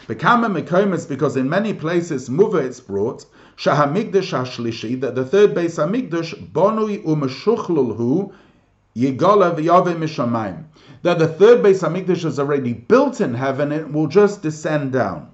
Bekama 0.07 0.51
mekomis 0.51 1.09
because 1.09 1.37
in 1.37 1.49
many 1.49 1.73
places 1.75 2.29
muva 2.29 2.63
it's 2.63 2.81
brought 2.81 3.27
Shahamigdash 3.57 4.33
Hashlishi, 4.33 5.01
that 5.01 5.15
the 5.15 5.25
third 5.25 5.55
Beis 5.55 5.79
Hamikdash, 5.79 6.35
Bonui 6.53 6.99
Umeshuchlulhu, 7.05 8.33
Yigola 8.95 9.55
V'yave 9.57 9.97
Mishamayim. 9.97 10.65
That 11.03 11.19
the 11.19 11.29
third 11.29 11.63
Beis 11.63 11.83
Hamikdash 11.83 12.27
is 12.27 12.39
already 12.39 12.75
built 12.75 13.21
in 13.21 13.35
heaven, 13.35 13.73
it 13.73 13.91
will 13.91 14.09
just 14.09 14.43
descend 14.43 14.93
down. 14.93 15.31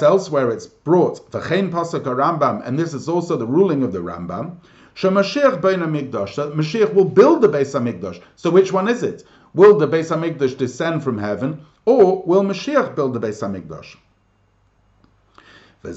elsewhere 0.04 0.52
it's 0.52 0.68
brought, 0.68 1.32
V'chein 1.32 1.72
Pasuk 1.72 2.04
Rambam, 2.04 2.62
and 2.66 2.80
this 2.80 2.94
is 2.94 3.10
also 3.10 3.36
the 3.36 3.46
ruling 3.46 3.84
of 3.84 3.92
the 3.92 4.00
Rambam, 4.00 4.56
Shemashiach 4.96 5.62
Bein 5.62 5.80
Hamikdash, 5.80 6.36
that 6.36 6.54
Mashiach 6.54 6.94
will 6.94 7.06
build 7.06 7.42
the 7.42 7.50
Beis 7.50 7.74
Hamikdash. 7.78 8.22
So 8.36 8.50
which 8.50 8.72
one 8.72 8.88
is 8.88 9.04
it? 9.04 9.26
Will 9.54 9.78
the 9.78 9.88
Beis 9.88 10.10
Hamikdash 10.10 10.58
descend 10.58 11.04
from 11.04 11.18
heaven, 11.18 11.66
or 11.86 12.24
will 12.24 12.44
Mashiach 12.44 12.96
build 12.96 13.14
the 13.14 13.20
Beis 13.20 13.42
Hamikdash? 13.42 13.98
The 15.84 15.92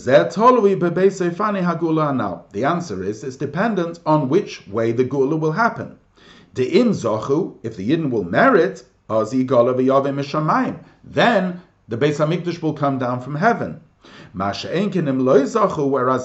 answer 2.67 3.03
is 3.03 3.25
it's 3.25 3.37
dependent 3.37 4.01
on 4.05 4.29
which 4.29 4.69
way 4.69 4.93
the 4.93 5.05
Gula 5.05 5.37
will 5.37 5.53
happen. 5.53 5.97
The 6.53 6.81
im 6.81 6.91
if 6.91 7.77
the 7.77 7.91
Yidden 7.91 8.11
will 8.11 8.25
merit, 8.25 8.85
then 9.09 9.27
the 11.89 11.97
Beis 11.97 12.19
Hamikdash 12.19 12.61
will 12.61 12.75
come 12.75 12.99
down 12.99 13.21
from 13.21 13.37
heaven. 13.37 13.81
Whereas 14.35 14.65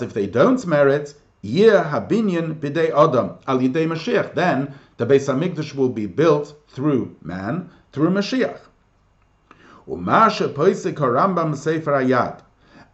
if 0.01 0.13
they 0.13 0.27
don't 0.27 0.67
merit, 0.67 1.13
habinyan 1.43 2.59
b'dei 2.59 2.89
adam 2.89 3.37
al 3.47 3.59
Mashiach. 3.59 4.33
Then 4.33 4.73
the 4.97 5.05
Beis 5.05 5.27
Hamikdash 5.33 5.73
will 5.73 5.89
be 5.89 6.07
built 6.07 6.53
through 6.67 7.15
man, 7.21 7.69
through 7.93 8.09
Mashiach. 8.09 8.59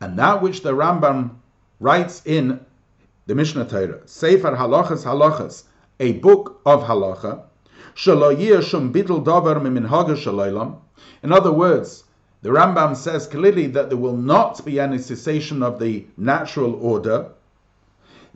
And 0.02 0.18
that 0.18 0.42
which 0.42 0.64
the 0.64 0.74
Rambam 0.74 1.36
writes 1.80 2.24
in 2.26 2.60
the 3.28 3.36
Mishnah 3.36 3.66
Torah, 3.66 4.00
Sefer 4.06 4.56
Halachas 4.56 5.06
Halachas, 5.06 5.64
a 6.00 6.14
book 6.14 6.60
of 6.66 6.84
halacha, 6.84 7.44
In 11.24 11.32
other 11.32 11.52
words, 11.52 12.04
the 12.42 12.50
Rambam 12.50 12.96
says 12.96 13.28
clearly 13.28 13.68
that 13.68 13.90
there 13.90 13.98
will 13.98 14.18
not 14.18 14.66
be 14.66 14.80
any 14.80 14.98
cessation 14.98 15.62
of 15.62 15.78
the 15.80 16.08
natural 16.18 16.74
order. 16.76 17.30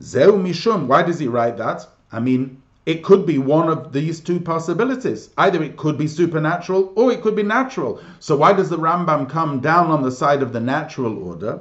Zeu 0.00 0.32
mishum. 0.32 0.86
Why 0.86 1.02
does 1.02 1.18
he 1.18 1.26
write 1.26 1.56
that? 1.56 1.88
I 2.12 2.20
mean, 2.20 2.62
it 2.86 3.02
could 3.02 3.26
be 3.26 3.36
one 3.36 3.68
of 3.68 3.92
these 3.92 4.20
two 4.20 4.38
possibilities. 4.38 5.30
Either 5.36 5.60
it 5.62 5.76
could 5.76 5.98
be 5.98 6.06
supernatural 6.06 6.92
or 6.94 7.10
it 7.10 7.20
could 7.20 7.34
be 7.34 7.42
natural. 7.42 8.00
So 8.20 8.36
why 8.36 8.52
does 8.52 8.70
the 8.70 8.78
Rambam 8.78 9.28
come 9.28 9.58
down 9.58 9.90
on 9.90 10.02
the 10.02 10.12
side 10.12 10.40
of 10.40 10.52
the 10.52 10.60
natural 10.60 11.18
order? 11.18 11.60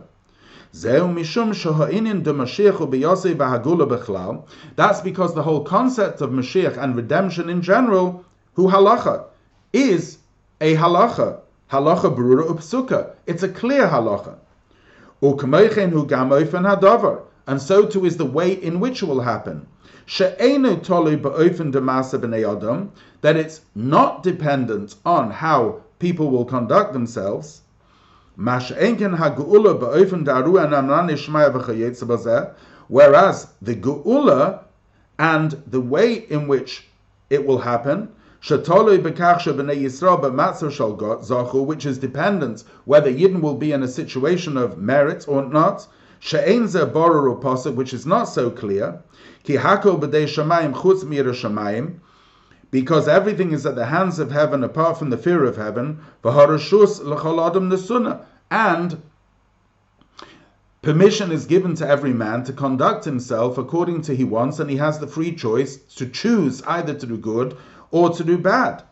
That's 0.72 1.02
because 5.02 5.34
the 5.34 5.44
whole 5.44 5.64
concept 5.64 6.22
of 6.22 6.30
Mashiach 6.30 6.78
and 6.78 6.96
redemption 6.96 7.50
in 7.50 7.62
general, 7.64 8.24
hu 8.54 8.68
halacha, 8.68 9.24
is 9.74 10.20
a 10.62 10.76
halacha. 10.76 11.40
Halacha 11.72 12.16
brura 12.16 12.46
upsuka. 12.48 13.16
It's 13.26 13.42
a 13.42 13.50
clear 13.50 13.88
halacha. 13.88 14.36
And 17.48 17.62
so 17.62 17.86
too 17.86 18.06
is 18.06 18.18
the 18.18 18.26
way 18.26 18.52
in 18.54 18.80
which 18.80 19.04
it 19.04 19.06
will 19.06 19.22
happen 19.22 19.68
that 23.22 23.36
it's 23.36 23.62
not 23.74 24.22
dependent 24.22 24.96
on 25.04 25.32
how 25.32 25.82
people 25.98 26.30
will 26.30 26.46
conduct 26.46 26.94
themselves. 26.94 27.62
Whereas 28.38 28.68
the 33.62 33.76
geula 33.76 34.60
and 35.18 35.64
the 35.66 35.82
way 35.82 36.14
in 36.14 36.48
which 36.48 36.88
it 37.32 37.48
will 37.48 37.58
happen, 37.58 38.10
which 41.66 41.86
is 41.86 41.98
dependent 41.98 42.64
whether 42.86 43.12
Yidden 43.12 43.42
will 43.42 43.56
be 43.56 43.72
in 43.72 43.82
a 43.82 43.88
situation 43.88 44.58
of 44.58 44.78
merit 44.78 45.26
or 45.28 45.46
not, 45.46 45.88
which 46.22 47.94
is 47.94 48.06
not 48.06 48.24
so 48.26 48.50
clear, 48.50 49.02
Ki 49.44 49.56
hakol 49.56 50.00
b'dei 50.00 50.26
shamayim 50.26 50.74
chutz 50.74 51.04
shamayim, 51.04 51.96
because 52.72 53.08
everything 53.10 53.52
is 53.52 53.66
at 53.66 53.76
the 53.76 53.86
hands 53.88 54.18
of 54.18 54.32
heaven 54.32 54.64
apart 54.64 54.98
from 54.98 55.10
the 55.10 55.18
fear 55.18 55.44
of 55.44 55.58
heaven, 55.58 56.00
v'harashus 56.24 57.04
l'chol 57.04 57.46
adam 57.46 57.70
nesuna, 57.70 58.22
and 58.50 59.02
permission 60.82 61.32
is 61.32 61.46
given 61.46 61.76
to 61.76 61.86
every 61.88 62.14
man 62.14 62.44
to 62.46 62.54
conduct 62.54 63.04
himself 63.04 63.58
according 63.58 64.02
to 64.02 64.16
he 64.16 64.24
wants, 64.24 64.60
and 64.60 64.70
he 64.70 64.78
has 64.78 65.00
the 65.00 65.08
free 65.08 65.36
choice 65.36 65.76
to 65.98 66.06
choose 66.08 66.62
either 66.64 66.94
to 66.94 67.06
do 67.06 67.18
good 67.18 67.58
or 67.92 68.10
to 68.10 68.24
do 68.24 68.38
bad. 68.38 68.84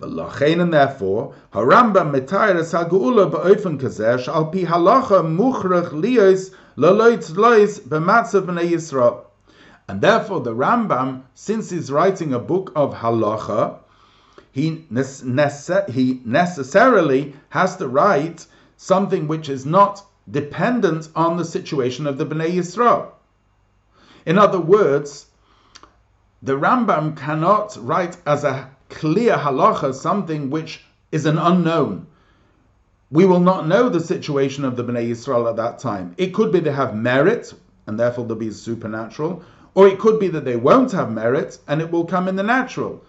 And 0.00 0.72
therefore, 0.72 1.34
haramba 1.52 2.02
metayres 2.02 2.72
hageula 2.74 3.30
ba'ofen 3.30 3.78
kazeh 3.80 4.26
al 4.28 4.46
pi 4.46 4.64
halacha 4.64 5.22
muchrach 5.22 5.90
liyos 5.90 6.52
laloitz 6.76 7.36
lois 7.36 7.78
b'matzav 7.78 8.46
b'nei 8.46 8.70
Yisrael. 8.70 9.24
And 9.86 10.00
therefore, 10.00 10.40
the 10.40 10.54
Rambam, 10.54 11.22
since 11.34 11.70
he's 11.70 11.92
writing 11.92 12.32
a 12.32 12.38
book 12.38 12.72
of 12.74 12.94
halacha, 12.94 13.78
he, 14.50 14.84
nece- 14.90 15.90
he 15.90 16.20
necessarily 16.24 17.36
has 17.50 17.76
to 17.76 17.86
write 17.86 18.46
something 18.76 19.28
which 19.28 19.48
is 19.48 19.64
not 19.64 20.04
dependent 20.30 21.08
on 21.14 21.36
the 21.36 21.44
situation 21.44 22.06
of 22.06 22.18
the 22.18 22.26
Bnei 22.26 22.54
Yisrael. 22.54 23.12
In 24.26 24.38
other 24.38 24.60
words, 24.60 25.26
the 26.42 26.54
Rambam 26.58 27.16
cannot 27.16 27.76
write 27.80 28.16
as 28.26 28.42
a 28.42 28.73
clear 28.94 29.36
halacha 29.36 29.92
something 29.92 30.50
which 30.50 30.82
is 31.12 31.26
an 31.26 31.38
unknown. 31.38 32.06
We 33.10 33.26
will 33.26 33.40
not 33.40 33.68
know 33.68 33.88
the 33.88 34.00
situation 34.00 34.64
of 34.64 34.76
the 34.76 34.84
Bnei 34.84 35.10
Yisrael 35.10 35.48
at 35.48 35.56
that 35.56 35.78
time. 35.78 36.14
It 36.16 36.34
could 36.34 36.50
be 36.50 36.60
they 36.60 36.72
have 36.72 36.96
merit, 36.96 37.52
and 37.86 38.00
therefore 38.00 38.24
they'll 38.24 38.36
be 38.36 38.50
supernatural, 38.50 39.42
or 39.74 39.88
it 39.88 39.98
could 39.98 40.18
be 40.18 40.28
that 40.28 40.44
they 40.44 40.56
won't 40.56 40.92
have 40.92 41.10
merit 41.10 41.58
and 41.68 41.80
it 41.80 41.90
will 41.90 42.04
come 42.04 42.28
in 42.28 42.36
the 42.36 42.42
natural. 42.42 43.02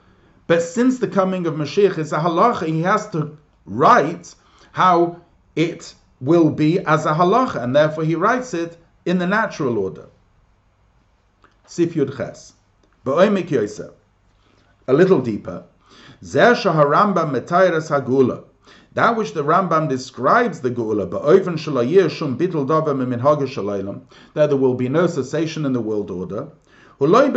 But 0.47 0.61
since 0.61 0.99
the 0.99 1.07
coming 1.07 1.47
of 1.47 1.55
Mashiach 1.55 1.97
is 1.97 2.11
a 2.11 2.19
halacha, 2.19 2.67
he 2.67 2.81
has 2.81 3.09
to 3.11 3.37
write 3.65 4.35
how 4.71 5.21
it 5.55 5.93
will 6.21 6.49
be 6.49 6.79
as 6.79 7.05
a 7.05 7.13
halacha, 7.13 7.63
and 7.63 7.75
therefore 7.75 8.03
he 8.03 8.15
writes 8.15 8.53
it 8.53 8.77
in 9.05 9.17
the 9.17 9.27
natural 9.27 9.77
order. 9.77 10.07
Sif 11.65 11.93
Yud 11.93 12.15
Ches. 12.15 12.53
Yosef. 13.05 13.91
A 14.87 14.93
little 14.93 15.21
deeper. 15.21 15.63
That 16.25 16.63
which 19.15 19.33
the 19.33 19.43
Rambam 19.43 19.87
describes 19.87 20.59
the 20.59 20.71
Geula, 20.71 21.07
that 24.33 24.49
there 24.49 24.57
will 24.57 24.73
be 24.73 24.89
no 24.89 25.05
cessation 25.05 25.65
in 25.67 25.73
the 25.73 25.81
world 25.81 26.09
order. 26.09 26.47
Huloi. 26.99 27.31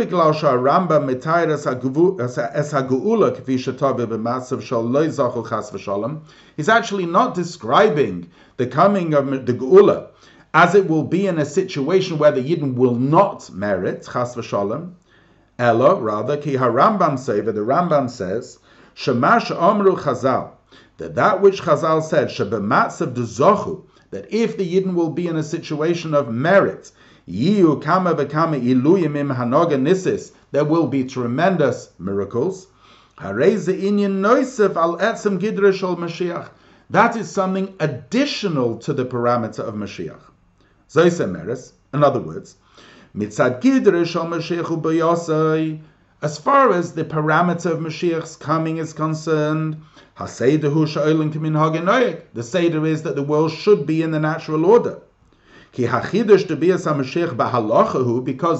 He's 6.57 6.69
actually 6.69 7.05
not 7.05 7.35
describing 7.35 8.29
the 8.57 8.65
coming 8.65 9.13
of 9.13 9.45
the 9.45 9.53
Geula 9.53 10.07
as 10.51 10.73
it 10.73 10.89
will 10.89 11.03
be 11.03 11.27
in 11.27 11.37
a 11.37 11.45
situation 11.45 12.17
where 12.17 12.31
the 12.31 12.41
Yidden 12.41 12.73
will 12.73 12.95
not 12.95 13.51
merit 13.51 14.09
chas 14.11 14.33
v'shalom. 14.33 14.93
Ella, 15.59 15.93
rather, 16.01 16.37
ki 16.37 16.55
ha-Rambam 16.55 17.23
the 17.45 17.61
Rambam 17.61 18.09
says, 18.09 18.57
shemash 18.99 19.55
omru 19.55 19.97
chazal, 19.97 20.51
that 20.97 21.15
that 21.15 21.41
which 21.41 21.61
Chazal 21.61 22.03
said, 22.03 22.27
Shebematzav 22.27 23.13
Zochu, 23.15 23.83
that 24.11 24.31
if 24.33 24.57
the 24.57 24.75
Yidden 24.75 24.93
will 24.93 25.09
be 25.11 25.27
in 25.27 25.37
a 25.37 25.43
situation 25.43 26.13
of 26.13 26.29
merit, 26.29 26.91
Yiu 27.27 27.81
Kama 27.81 28.13
Bekama 28.13 28.61
Iluyim 28.61 29.15
Im 29.15 29.29
Hanoga 29.29 29.79
Nisis, 29.79 30.33
there 30.51 30.65
will 30.65 30.87
be 30.87 31.05
tremendous 31.05 31.91
miracles. 31.97 32.67
That 36.89 37.15
is 37.15 37.31
something 37.31 37.75
additional 37.79 38.77
to 38.77 38.93
the 38.93 39.05
parameter 39.05 39.59
of 39.59 39.75
Mashiach. 39.75 40.21
Zoyse 40.89 41.31
Meres, 41.31 41.73
in 41.93 42.03
other 42.03 42.19
words, 42.19 42.55
Mitzad 43.15 43.61
Gidrish 43.61 44.15
Al 44.15 44.25
Mashiach 44.25 45.81
As 46.21 46.37
far 46.37 46.73
as 46.73 46.91
the 46.91 47.05
parameter 47.05 47.71
of 47.71 47.79
Mashiach's 47.79 48.35
coming 48.35 48.75
is 48.75 48.91
concerned, 48.91 49.77
the 50.17 50.27
Seder 50.27 50.67
is 52.85 53.03
that 53.03 53.15
the 53.15 53.23
world 53.23 53.53
should 53.53 53.85
be 53.85 54.01
in 54.01 54.11
the 54.11 54.19
natural 54.19 54.65
order. 54.65 54.99
Because 55.73 55.93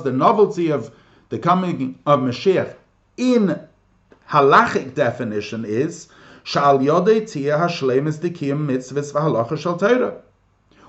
the 0.03 0.13
novelty 0.13 0.71
of 0.71 0.91
the 1.27 1.37
coming 1.37 1.99
of 2.05 2.21
Mashiach 2.21 2.75
in 3.17 3.59
halachic 4.29 4.95
definition 4.95 5.65
is 5.65 6.07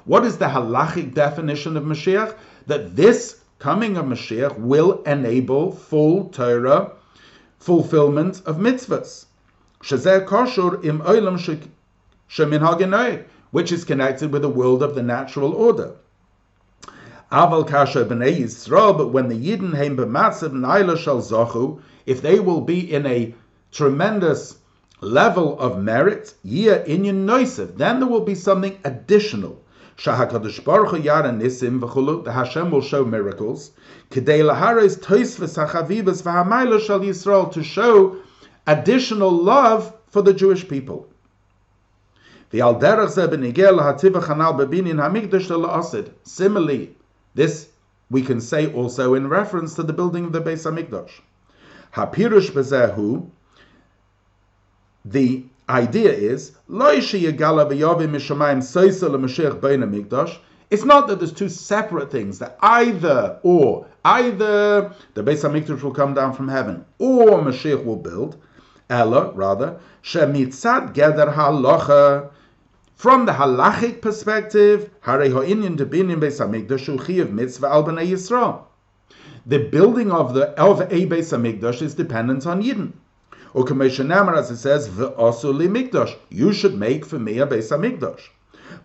What 0.04 0.24
is 0.24 0.38
the 0.38 0.46
halachic 0.46 1.14
definition 1.14 1.76
of 1.76 1.82
Mashiach? 1.82 2.36
That 2.68 2.94
this 2.94 3.39
coming 3.60 3.96
of 3.98 4.06
Mashiach 4.06 4.58
will 4.58 5.02
enable 5.02 5.70
full 5.70 6.30
Torah 6.30 6.92
fulfillment 7.58 8.40
of 8.46 8.56
mitzvahs 8.56 9.26
im 9.82 11.00
shemin 12.28 13.24
which 13.50 13.70
is 13.72 13.84
connected 13.84 14.32
with 14.32 14.42
the 14.42 14.48
world 14.48 14.82
of 14.82 14.94
the 14.94 15.02
natural 15.02 15.52
order. 15.52 15.92
Aval 17.30 17.68
kasha 17.68 18.04
b'nei 18.04 18.40
Yisrael, 18.40 18.96
but 18.96 19.08
when 19.08 19.28
the 19.28 19.36
Yidden 19.36 19.74
heim 19.76 19.96
b'matzav 19.96 20.52
naila 20.52 20.96
shal 20.96 21.20
zochu, 21.20 21.80
if 22.06 22.22
they 22.22 22.40
will 22.40 22.62
be 22.62 22.80
in 22.92 23.04
a 23.06 23.34
tremendous 23.72 24.56
level 25.00 25.58
of 25.60 25.82
merit, 25.82 26.34
yia 26.42 26.84
inyan 26.86 27.26
noisef, 27.26 27.76
then 27.76 28.00
there 28.00 28.08
will 28.08 28.24
be 28.24 28.34
something 28.34 28.78
additional. 28.84 29.62
Shahakadosh 30.02 30.64
Baruch 30.64 31.04
yara 31.04 31.30
nisim 31.30 31.78
v'chulu, 31.78 32.24
the 32.24 32.32
Hashem 32.32 32.70
will 32.70 32.80
show 32.80 33.04
miracles. 33.04 33.72
K'dei 34.10 34.42
lahares 34.42 34.98
tois 35.00 35.36
v'sachavivas 35.36 36.22
v'hamayla 36.22 36.80
shal 36.80 37.00
Yisrael, 37.00 37.52
to 37.52 37.62
show 37.62 38.16
additional 38.66 39.30
love 39.30 39.92
for 40.08 40.22
the 40.22 40.32
Jewish 40.32 40.66
people. 40.66 41.06
Similarly, 46.22 46.96
this 47.34 47.68
we 48.10 48.22
can 48.22 48.40
say 48.40 48.72
also 48.72 49.14
in 49.14 49.28
reference 49.28 49.74
to 49.74 49.82
the 49.82 49.92
building 49.92 50.24
of 50.24 50.32
the 50.32 50.40
Beis 50.40 50.64
Hamikdash. 50.64 51.10
Hapirush 51.94 52.54
the 55.04 55.44
idea 55.70 56.12
is, 56.12 56.52
it's 60.70 60.84
not 60.84 61.08
that 61.08 61.18
there's 61.18 61.32
two 61.32 61.48
separate 61.48 62.10
things, 62.10 62.38
that 62.38 62.58
either 62.60 63.38
or, 63.42 63.86
either 64.04 64.94
the 65.14 65.22
Beis 65.24 65.42
Hamikdash 65.42 65.82
will 65.82 65.94
come 65.94 66.14
down 66.14 66.32
from 66.32 66.48
heaven, 66.48 66.84
or 66.98 67.40
Mashiach 67.40 67.84
will 67.84 67.96
build, 67.96 68.36
Ella, 68.88 69.32
rather, 69.32 69.80
shemitzad 70.02 70.94
geder. 70.94 72.30
From 72.94 73.24
the 73.24 73.32
halachic 73.32 74.02
perspective, 74.02 74.90
al 75.06 75.18
the 79.46 79.58
building 79.70 80.12
of 80.12 80.34
the 80.34 80.60
of 80.60 80.80
a 80.80 81.06
Beis 81.06 81.32
Hamikdash 81.32 81.80
is 81.82 81.94
dependent 81.94 82.46
on 82.46 82.62
Yidden. 82.62 82.92
Ukamesha 83.52 84.36
as 84.36 84.48
it 84.52 84.58
says, 84.58 84.88
"V'osu 84.88 85.52
li 85.52 85.66
mikdash." 85.66 86.14
You 86.28 86.52
should 86.52 86.78
make 86.78 87.04
for 87.04 87.18
me 87.18 87.40
a 87.40 87.46
Beis 87.48 87.70
Hamikdash. 87.76 88.28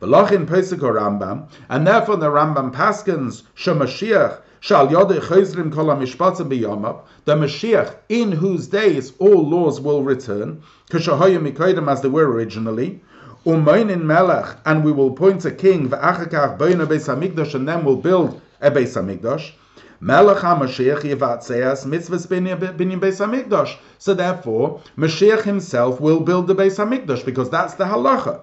V'lachin 0.02 0.48
Pesach 0.48 0.80
Rambam, 0.80 1.44
and 1.70 1.86
therefore 1.86 2.18
the 2.18 2.32
Rambam 2.32 2.74
paskins 2.74 3.44
Shemashiach 3.56 4.38
shal 4.60 4.88
yodei 4.88 5.20
chayzrim 5.20 5.72
kol 5.72 5.86
hamishpatzim 5.86 6.50
b'yamav, 6.50 7.02
the 7.26 7.36
Mashiach 7.36 7.94
in 8.10 8.32
whose 8.32 8.66
days 8.66 9.14
all 9.20 9.48
laws 9.48 9.80
will 9.80 10.02
return, 10.02 10.64
k'shahoyim 10.90 11.48
mikodim 11.48 11.88
as 11.88 12.02
they 12.02 12.10
were 12.10 12.26
originally, 12.28 13.04
umeinin 13.46 14.02
melech, 14.02 14.58
and 14.66 14.84
we 14.84 14.92
will 14.92 15.10
appoint 15.12 15.46
a 15.46 15.52
king, 15.52 15.88
v'achakach 15.90 16.58
boina 16.58 16.88
Beis 16.88 17.06
Hamikdash, 17.06 17.54
and 17.54 17.68
then 17.68 17.86
we'll 17.86 17.98
build 17.98 18.42
a 18.60 18.72
Beis 18.72 18.96
Hamikdash. 19.00 19.52
Melech 20.00 20.38
HaMashiach 20.38 21.02
yivatzeas 21.02 21.86
mitzvahs 21.86 22.28
binyan 22.28 23.00
Beis 23.00 23.20
Hamikdash. 23.26 23.78
So 23.98 24.14
therefore, 24.14 24.82
Mashiach 24.98 25.44
himself 25.44 26.02
will 26.02 26.20
build 26.20 26.48
the 26.48 26.56
Beis 26.56 26.78
Hamikdash 26.78 27.24
because 27.26 27.50
that's 27.50 27.76
the 27.76 27.86
halacha. 27.86 28.42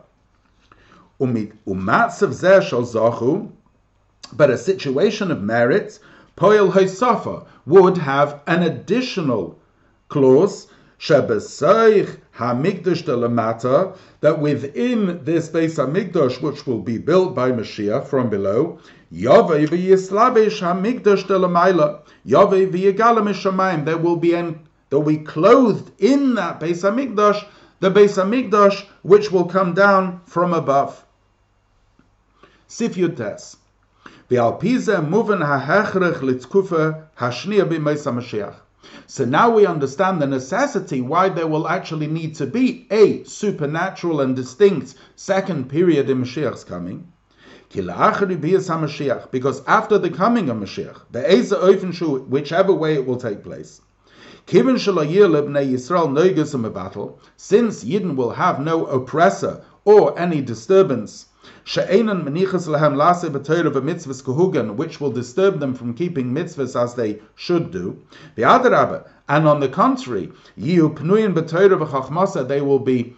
Umatzav 1.21 2.31
zeh 2.31 2.63
shal 2.63 2.83
zachu, 2.83 3.51
but 4.33 4.51
a 4.51 4.59
situation 4.59 5.31
of 5.31 5.43
merit, 5.43 5.99
poil 6.37 6.73
hoisafa, 6.73 7.47
would 7.67 7.99
have 7.99 8.41
an 8.47 8.63
additional 8.63 9.59
clause, 10.09 10.69
shebesoich 10.99 12.17
hamikdash 12.37 13.05
de 13.05 13.13
lamata, 13.13 13.97
that 14.21 14.41
within 14.41 15.23
this 15.25 15.49
Beis 15.49 15.77
Hamikdash, 15.77 16.41
which 16.41 16.67
will 16.67 16.81
be 16.81 16.99
built 16.99 17.35
by 17.35 17.53
Mashiach 17.53 18.07
from 18.07 18.31
below, 18.31 18.79
Yavei 19.13 19.67
v'yislabish 19.67 20.63
hamikdash 20.63 21.27
delamayla. 21.27 22.01
Yavei 22.27 22.67
v'yigalam 22.73 23.29
shamayim. 23.35 23.85
There 23.85 23.99
will 23.99 24.17
be 24.17 24.33
an, 24.33 24.61
there 24.89 25.01
will 25.01 25.13
be 25.13 25.19
clothed 25.19 25.91
in 25.99 26.35
that 26.37 26.61
Beis 26.61 26.83
Hamikdash, 26.83 27.45
the 27.81 27.91
Beis 27.91 28.17
Hamikdash 28.17 28.87
which 29.03 29.31
will 29.31 29.45
come 29.45 29.75
down 29.75 30.23
from 30.25 30.55
above. 30.55 31.05
Sif 32.69 32.95
Yutes. 32.95 33.57
V'alpize 34.31 35.07
muven 35.07 35.45
ha'hechrech 35.45 36.21
litzkufa 36.21 37.05
hashniya 37.19 37.69
b'meis 37.69 38.11
HaMashiach. 38.11 38.55
So 39.07 39.27
now 39.27 39.51
we 39.51 39.67
understand 39.67 40.23
the 40.23 40.27
necessity 40.27 41.03
why 41.03 41.29
there 41.29 41.47
will 41.47 41.69
actually 41.69 42.07
need 42.07 42.37
to 42.37 42.47
be 42.47 42.87
a 42.91 43.25
supernatural 43.25 44.23
and 44.23 44.35
distinct 44.35 44.95
second 45.17 45.69
period 45.69 46.09
in 46.09 46.23
Mashiach's 46.23 46.65
coming. 46.65 47.12
Because 47.75 49.63
after 49.67 49.97
the 49.97 50.11
coming 50.11 50.51
of 50.51 50.59
Mashiach, 50.59 52.29
whichever 52.29 52.75
way 52.75 52.95
it 52.95 53.07
will 53.07 53.17
take 53.17 53.43
place, 53.43 53.81
since 54.47 54.85
Yidden 57.85 58.17
will 58.17 58.31
have 58.31 58.61
no 58.61 58.85
oppressor 58.87 59.63
or 59.87 60.19
any 60.19 60.43
disturbance, 60.43 61.27
which 64.77 65.01
will 65.01 65.11
disturb 65.11 65.61
them 65.61 65.75
from 65.75 65.95
keeping 65.95 66.35
mitzvahs 66.35 66.83
as 66.83 66.95
they 66.95 67.21
should 67.35 67.71
do. 67.71 67.97
The 68.35 68.45
other 68.45 69.05
And 69.29 69.49
on 69.49 69.61
the 69.61 69.69
contrary, 69.69 70.33
they 70.57 70.81
will 72.61 72.81
be 72.81 73.17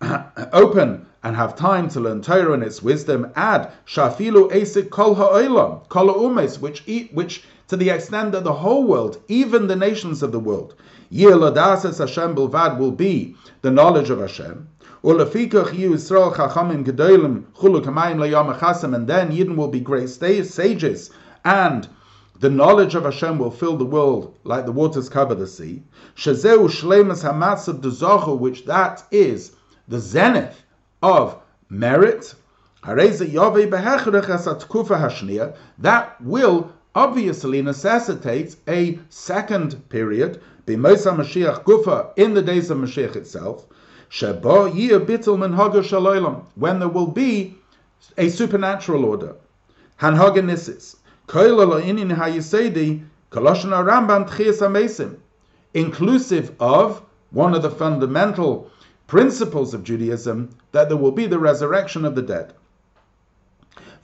open 0.52 1.05
and 1.22 1.34
have 1.36 1.56
time 1.56 1.88
to 1.88 2.00
learn 2.00 2.20
Torah 2.22 2.52
and 2.52 2.62
its 2.62 2.82
wisdom, 2.82 3.30
add 3.34 3.72
shafilu 3.86 4.50
esik 4.50 4.90
kol 4.90 5.14
ha'olam, 5.14 5.88
kol 5.88 6.12
umes, 6.14 6.60
which 6.60 6.82
eat, 6.86 7.12
which 7.14 7.44
to 7.68 7.76
the 7.76 7.90
extent 7.90 8.32
that 8.32 8.44
the 8.44 8.52
whole 8.52 8.84
world, 8.84 9.20
even 9.28 9.66
the 9.66 9.76
nations 9.76 10.22
of 10.22 10.30
the 10.30 10.38
world, 10.38 10.74
Yiladases 11.12 11.98
Hashem 11.98 12.34
Bilvad 12.34 12.78
will 12.78 12.90
be 12.90 13.36
the 13.62 13.70
knowledge 13.70 14.10
of 14.10 14.20
Hashem. 14.20 14.68
Ulefikach 15.04 15.68
Yisrael 15.68 16.34
Chachamim 16.34 16.84
Gedolim 16.84 17.44
Chulu 17.54 17.84
Kamayim 17.84 18.94
and 18.94 19.06
then 19.06 19.30
Yidden 19.30 19.56
will 19.56 19.68
be 19.68 19.80
great 19.80 20.08
sages, 20.08 21.10
and 21.44 21.88
the 22.40 22.50
knowledge 22.50 22.94
of 22.94 23.04
Hashem 23.04 23.38
will 23.38 23.50
fill 23.50 23.76
the 23.76 23.84
world 23.84 24.36
like 24.44 24.66
the 24.66 24.72
waters 24.72 25.08
cover 25.08 25.34
the 25.34 25.46
sea. 25.46 25.82
Shazeu 26.16 26.68
Shlemas 26.68 27.22
Hamatzav 27.22 27.80
Dezochu, 27.80 28.38
which 28.38 28.64
that 28.66 29.04
is 29.10 29.52
the 29.88 30.00
zenith 30.00 30.62
of 31.02 31.38
merit, 31.68 32.34
that 35.78 36.16
will 36.20 36.70
obviously 36.94 37.60
necessitate 37.62 38.56
a 38.68 38.98
second 39.08 39.88
period, 39.88 40.40
in 40.68 40.82
the 40.82 42.42
days 42.42 42.70
of 42.70 42.78
Mashiach 42.78 43.16
itself, 43.16 43.66
when 46.54 46.78
there 46.78 46.88
will 46.88 47.06
be 47.08 47.54
a 48.16 48.28
supernatural 48.28 49.04
order. 49.04 49.34
Inclusive 55.74 56.52
of 56.60 57.02
one 57.30 57.54
of 57.54 57.62
the 57.62 57.70
fundamental 57.70 58.70
principles 59.06 59.72
of 59.72 59.84
Judaism 59.84 60.50
that 60.72 60.88
there 60.88 60.96
will 60.96 61.12
be 61.12 61.26
the 61.26 61.38
resurrection 61.38 62.04
of 62.04 62.14
the 62.14 62.22
dead. 62.22 62.54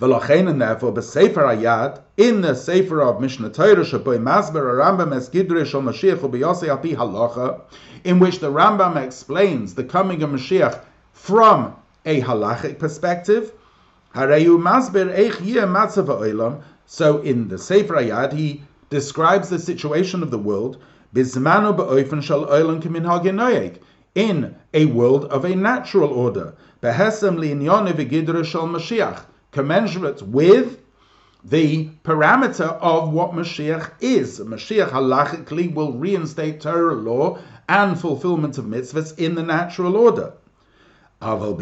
and 0.00 0.60
therefore, 0.60 1.02
Sefer 1.02 1.42
Ayad, 1.42 2.00
in 2.16 2.40
the 2.40 2.54
Sefer 2.54 3.02
of 3.02 3.16
Mishneh 3.16 3.52
Torah, 3.52 3.84
Shaboy 3.84 4.18
Masber 4.18 4.78
Rambam 4.80 5.14
Es 5.14 5.28
Gidrish 5.28 5.72
Mashiach 5.72 6.18
Ubiyosei 6.18 6.68
Api 6.68 6.94
Halacha, 6.94 7.62
in 8.04 8.18
which 8.20 8.38
the 8.38 8.50
Rambam 8.50 8.96
explains 8.96 9.74
the 9.74 9.84
coming 9.84 10.22
of 10.22 10.30
Mashiach 10.30 10.80
from 11.12 11.74
a 12.04 12.20
halachic 12.20 12.78
perspective. 12.78 13.52
Hareyu 14.14 14.58
Masber 14.58 15.12
Eich 15.16 15.40
Yeh. 15.44 16.62
So 16.86 17.18
in 17.18 17.48
the 17.48 17.58
Sefer 17.58 17.94
Ayad, 17.94 18.32
he 18.32 18.62
describes 18.90 19.48
the 19.48 19.58
situation 19.58 20.22
of 20.22 20.30
the 20.30 20.38
world. 20.38 20.78
Bizmanu 21.14 21.76
Be'oifen 21.76 22.22
Shal 22.22 22.46
Olam 22.46 22.80
Kimin 22.80 23.04
Hagenoyek 23.04 23.78
in 24.14 24.54
a 24.74 24.84
world 24.86 25.24
of 25.26 25.44
a 25.44 25.54
natural 25.54 26.10
order, 26.10 26.54
commensurate 29.52 30.22
with 30.22 30.78
the 31.44 31.88
parameter 32.04 32.78
of 32.80 33.12
what 33.12 33.32
Mashiach 33.32 33.90
is. 34.00 34.38
Mashiach 34.40 34.90
halachically 34.90 35.74
will 35.74 35.92
reinstate 35.92 36.60
Torah 36.60 36.94
law 36.94 37.38
and 37.68 37.98
fulfillment 37.98 38.58
of 38.58 38.66
mitzvahs 38.66 39.18
in 39.18 39.34
the 39.34 39.42
natural 39.42 39.96
order. 39.96 40.34
But 41.20 41.60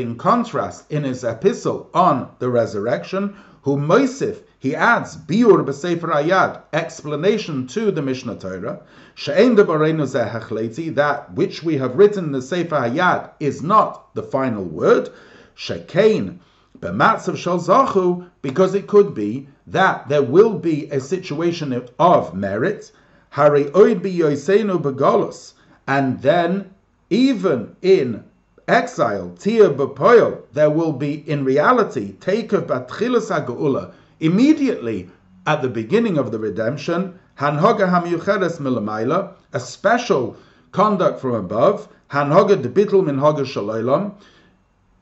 in 0.00 0.16
contrast, 0.16 0.90
in 0.90 1.04
his 1.04 1.24
epistle 1.24 1.90
on 1.94 2.28
the 2.38 2.48
resurrection, 2.48 3.36
who 3.62 3.76
Moisif, 3.76 4.42
he 4.58 4.74
adds 4.74 5.16
biur 5.16 5.64
b'sefer 5.64 6.12
ayad 6.12 6.60
explanation 6.72 7.66
to 7.66 7.90
the 7.90 8.00
Mishneh 8.00 8.38
Torah. 8.38 8.80
She'en 9.14 9.56
zeh 9.56 10.94
that 10.94 11.34
which 11.34 11.62
we 11.62 11.76
have 11.78 11.96
written 11.96 12.26
in 12.26 12.32
the 12.32 12.42
sefer 12.42 12.76
ayad 12.76 13.30
is 13.38 13.62
not 13.62 14.14
the 14.14 14.22
final 14.22 14.64
word. 14.64 15.10
Shekein 15.56 16.38
b'matzav 16.80 17.36
shel 17.36 17.60
zachu 17.60 18.28
because 18.40 18.74
it 18.74 18.86
could 18.88 19.14
be 19.14 19.48
that 19.66 20.08
there 20.08 20.22
will 20.22 20.58
be 20.58 20.88
a 20.90 21.00
situation 21.00 21.86
of 21.98 22.34
merit. 22.34 22.90
Hari 23.30 23.64
oid 23.66 24.00
b'yoseinu 24.00 24.82
b'golus 24.82 25.52
and 25.86 26.20
then 26.22 26.70
even 27.10 27.76
in 27.82 28.24
exile, 28.68 29.34
tia 29.38 29.70
b'poil, 29.70 30.42
there 30.52 30.70
will 30.70 30.92
be 30.92 31.28
in 31.28 31.44
reality, 31.44 32.12
take 32.20 32.52
of 32.52 32.66
batchilas 32.66 33.28
ha'geula, 33.28 33.92
immediately 34.20 35.10
at 35.46 35.62
the 35.62 35.68
beginning 35.68 36.18
of 36.18 36.30
the 36.30 36.38
redemption, 36.38 37.18
hanhoga 37.38 37.90
hamiyucheres 37.90 38.58
milamayla, 38.60 39.32
a 39.52 39.60
special 39.60 40.36
conduct 40.70 41.20
from 41.20 41.34
above, 41.34 41.88
hanhoga 42.10 42.56
debitul 42.56 43.02
minhoga 43.02 43.44
shalolam, 43.44 44.12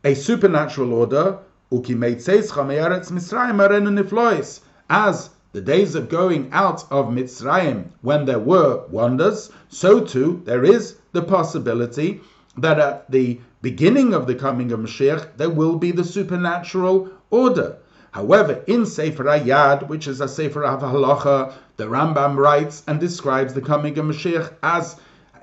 a 0.04 0.14
supernatural 0.14 0.94
order, 0.94 1.38
uki 1.70 1.94
meitzeis 1.94 2.50
chameyaretz 2.50 3.10
Mitzrayim 3.12 3.56
arenu 3.56 4.02
niflois, 4.02 4.60
as 4.88 5.30
the 5.52 5.60
days 5.60 5.94
of 5.94 6.08
going 6.08 6.48
out 6.52 6.84
of 6.90 7.06
Mitzrayim, 7.06 7.84
when 8.02 8.24
there 8.24 8.38
were 8.38 8.84
wonders, 8.88 9.50
so 9.68 10.00
too 10.00 10.40
there 10.46 10.64
is 10.64 10.96
the 11.12 11.22
possibility 11.22 12.20
that 12.56 12.78
at 12.78 13.10
the 13.10 13.38
beginning 13.62 14.14
of 14.14 14.26
the 14.26 14.34
coming 14.34 14.72
of 14.72 14.80
Mashiach, 14.80 15.36
there 15.36 15.50
will 15.50 15.76
be 15.76 15.92
the 15.92 16.04
supernatural 16.04 17.10
order. 17.30 17.76
However, 18.12 18.64
in 18.66 18.86
Sefer 18.86 19.24
Ayad, 19.24 19.88
which 19.88 20.08
is 20.08 20.20
a 20.20 20.28
Sefer 20.28 20.64
of 20.64 20.80
Halacha, 20.80 21.52
the 21.76 21.84
Rambam 21.84 22.36
writes 22.36 22.82
and 22.86 22.98
describes 22.98 23.54
the 23.54 23.60
coming 23.60 23.98
of 23.98 24.06
Mashiach 24.06 24.52
as 24.62 24.96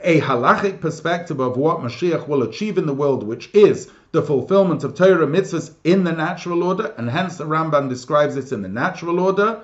a 0.03 0.19
halachic 0.19 0.79
perspective 0.81 1.39
of 1.39 1.57
what 1.57 1.79
Mashiach 1.79 2.27
will 2.27 2.43
achieve 2.43 2.77
in 2.77 2.85
the 2.85 2.93
world, 2.93 3.23
which 3.23 3.49
is 3.53 3.89
the 4.11 4.21
fulfillment 4.21 4.83
of 4.83 4.95
Torah 4.95 5.27
mitzvahs 5.27 5.73
in 5.83 6.03
the 6.03 6.11
natural 6.11 6.63
order, 6.63 6.93
and 6.97 7.09
hence 7.09 7.37
the 7.37 7.45
Rambam 7.45 7.89
describes 7.89 8.35
it 8.35 8.51
in 8.51 8.61
the 8.61 8.67
natural 8.67 9.19
order. 9.19 9.61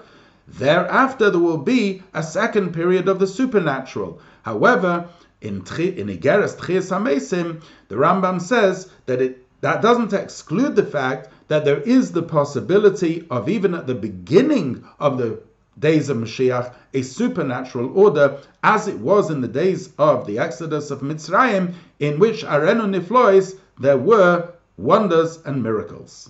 Thereafter, 0.47 1.29
there 1.29 1.39
will 1.39 1.57
be 1.57 2.03
a 2.13 2.21
second 2.21 2.73
period 2.73 3.07
of 3.07 3.19
the 3.19 3.27
supernatural. 3.27 4.19
However, 4.43 5.07
in, 5.43 5.57
in 5.57 6.07
Igeres 6.07 6.55
Tchias 6.57 6.89
HaMesim, 6.89 7.61
the 7.89 7.95
Rambam 7.95 8.41
says 8.41 8.89
that 9.05 9.21
it 9.21 9.39
that 9.61 9.81
doesn't 9.81 10.11
exclude 10.11 10.75
the 10.75 10.85
fact 10.85 11.29
that 11.47 11.63
there 11.63 11.79
is 11.81 12.11
the 12.11 12.21
possibility 12.21 13.25
of 13.29 13.47
even 13.47 13.73
at 13.73 13.87
the 13.87 13.95
beginning 13.95 14.83
of 14.99 15.17
the 15.17 15.39
days 15.79 16.09
of 16.09 16.17
Mashiach, 16.17 16.73
a 16.93 17.01
supernatural 17.01 17.97
order, 17.97 18.39
as 18.61 18.87
it 18.87 18.99
was 18.99 19.29
in 19.29 19.39
the 19.39 19.47
days 19.47 19.89
of 19.97 20.27
the 20.27 20.37
Exodus 20.37 20.91
of 20.91 20.99
Mitzrayim, 20.99 21.73
in 21.99 22.19
which 22.19 22.43
Arenu 22.43 22.89
Niflois 22.89 23.55
there 23.79 23.97
were 23.97 24.49
wonders 24.77 25.39
and 25.45 25.63
miracles. 25.63 26.29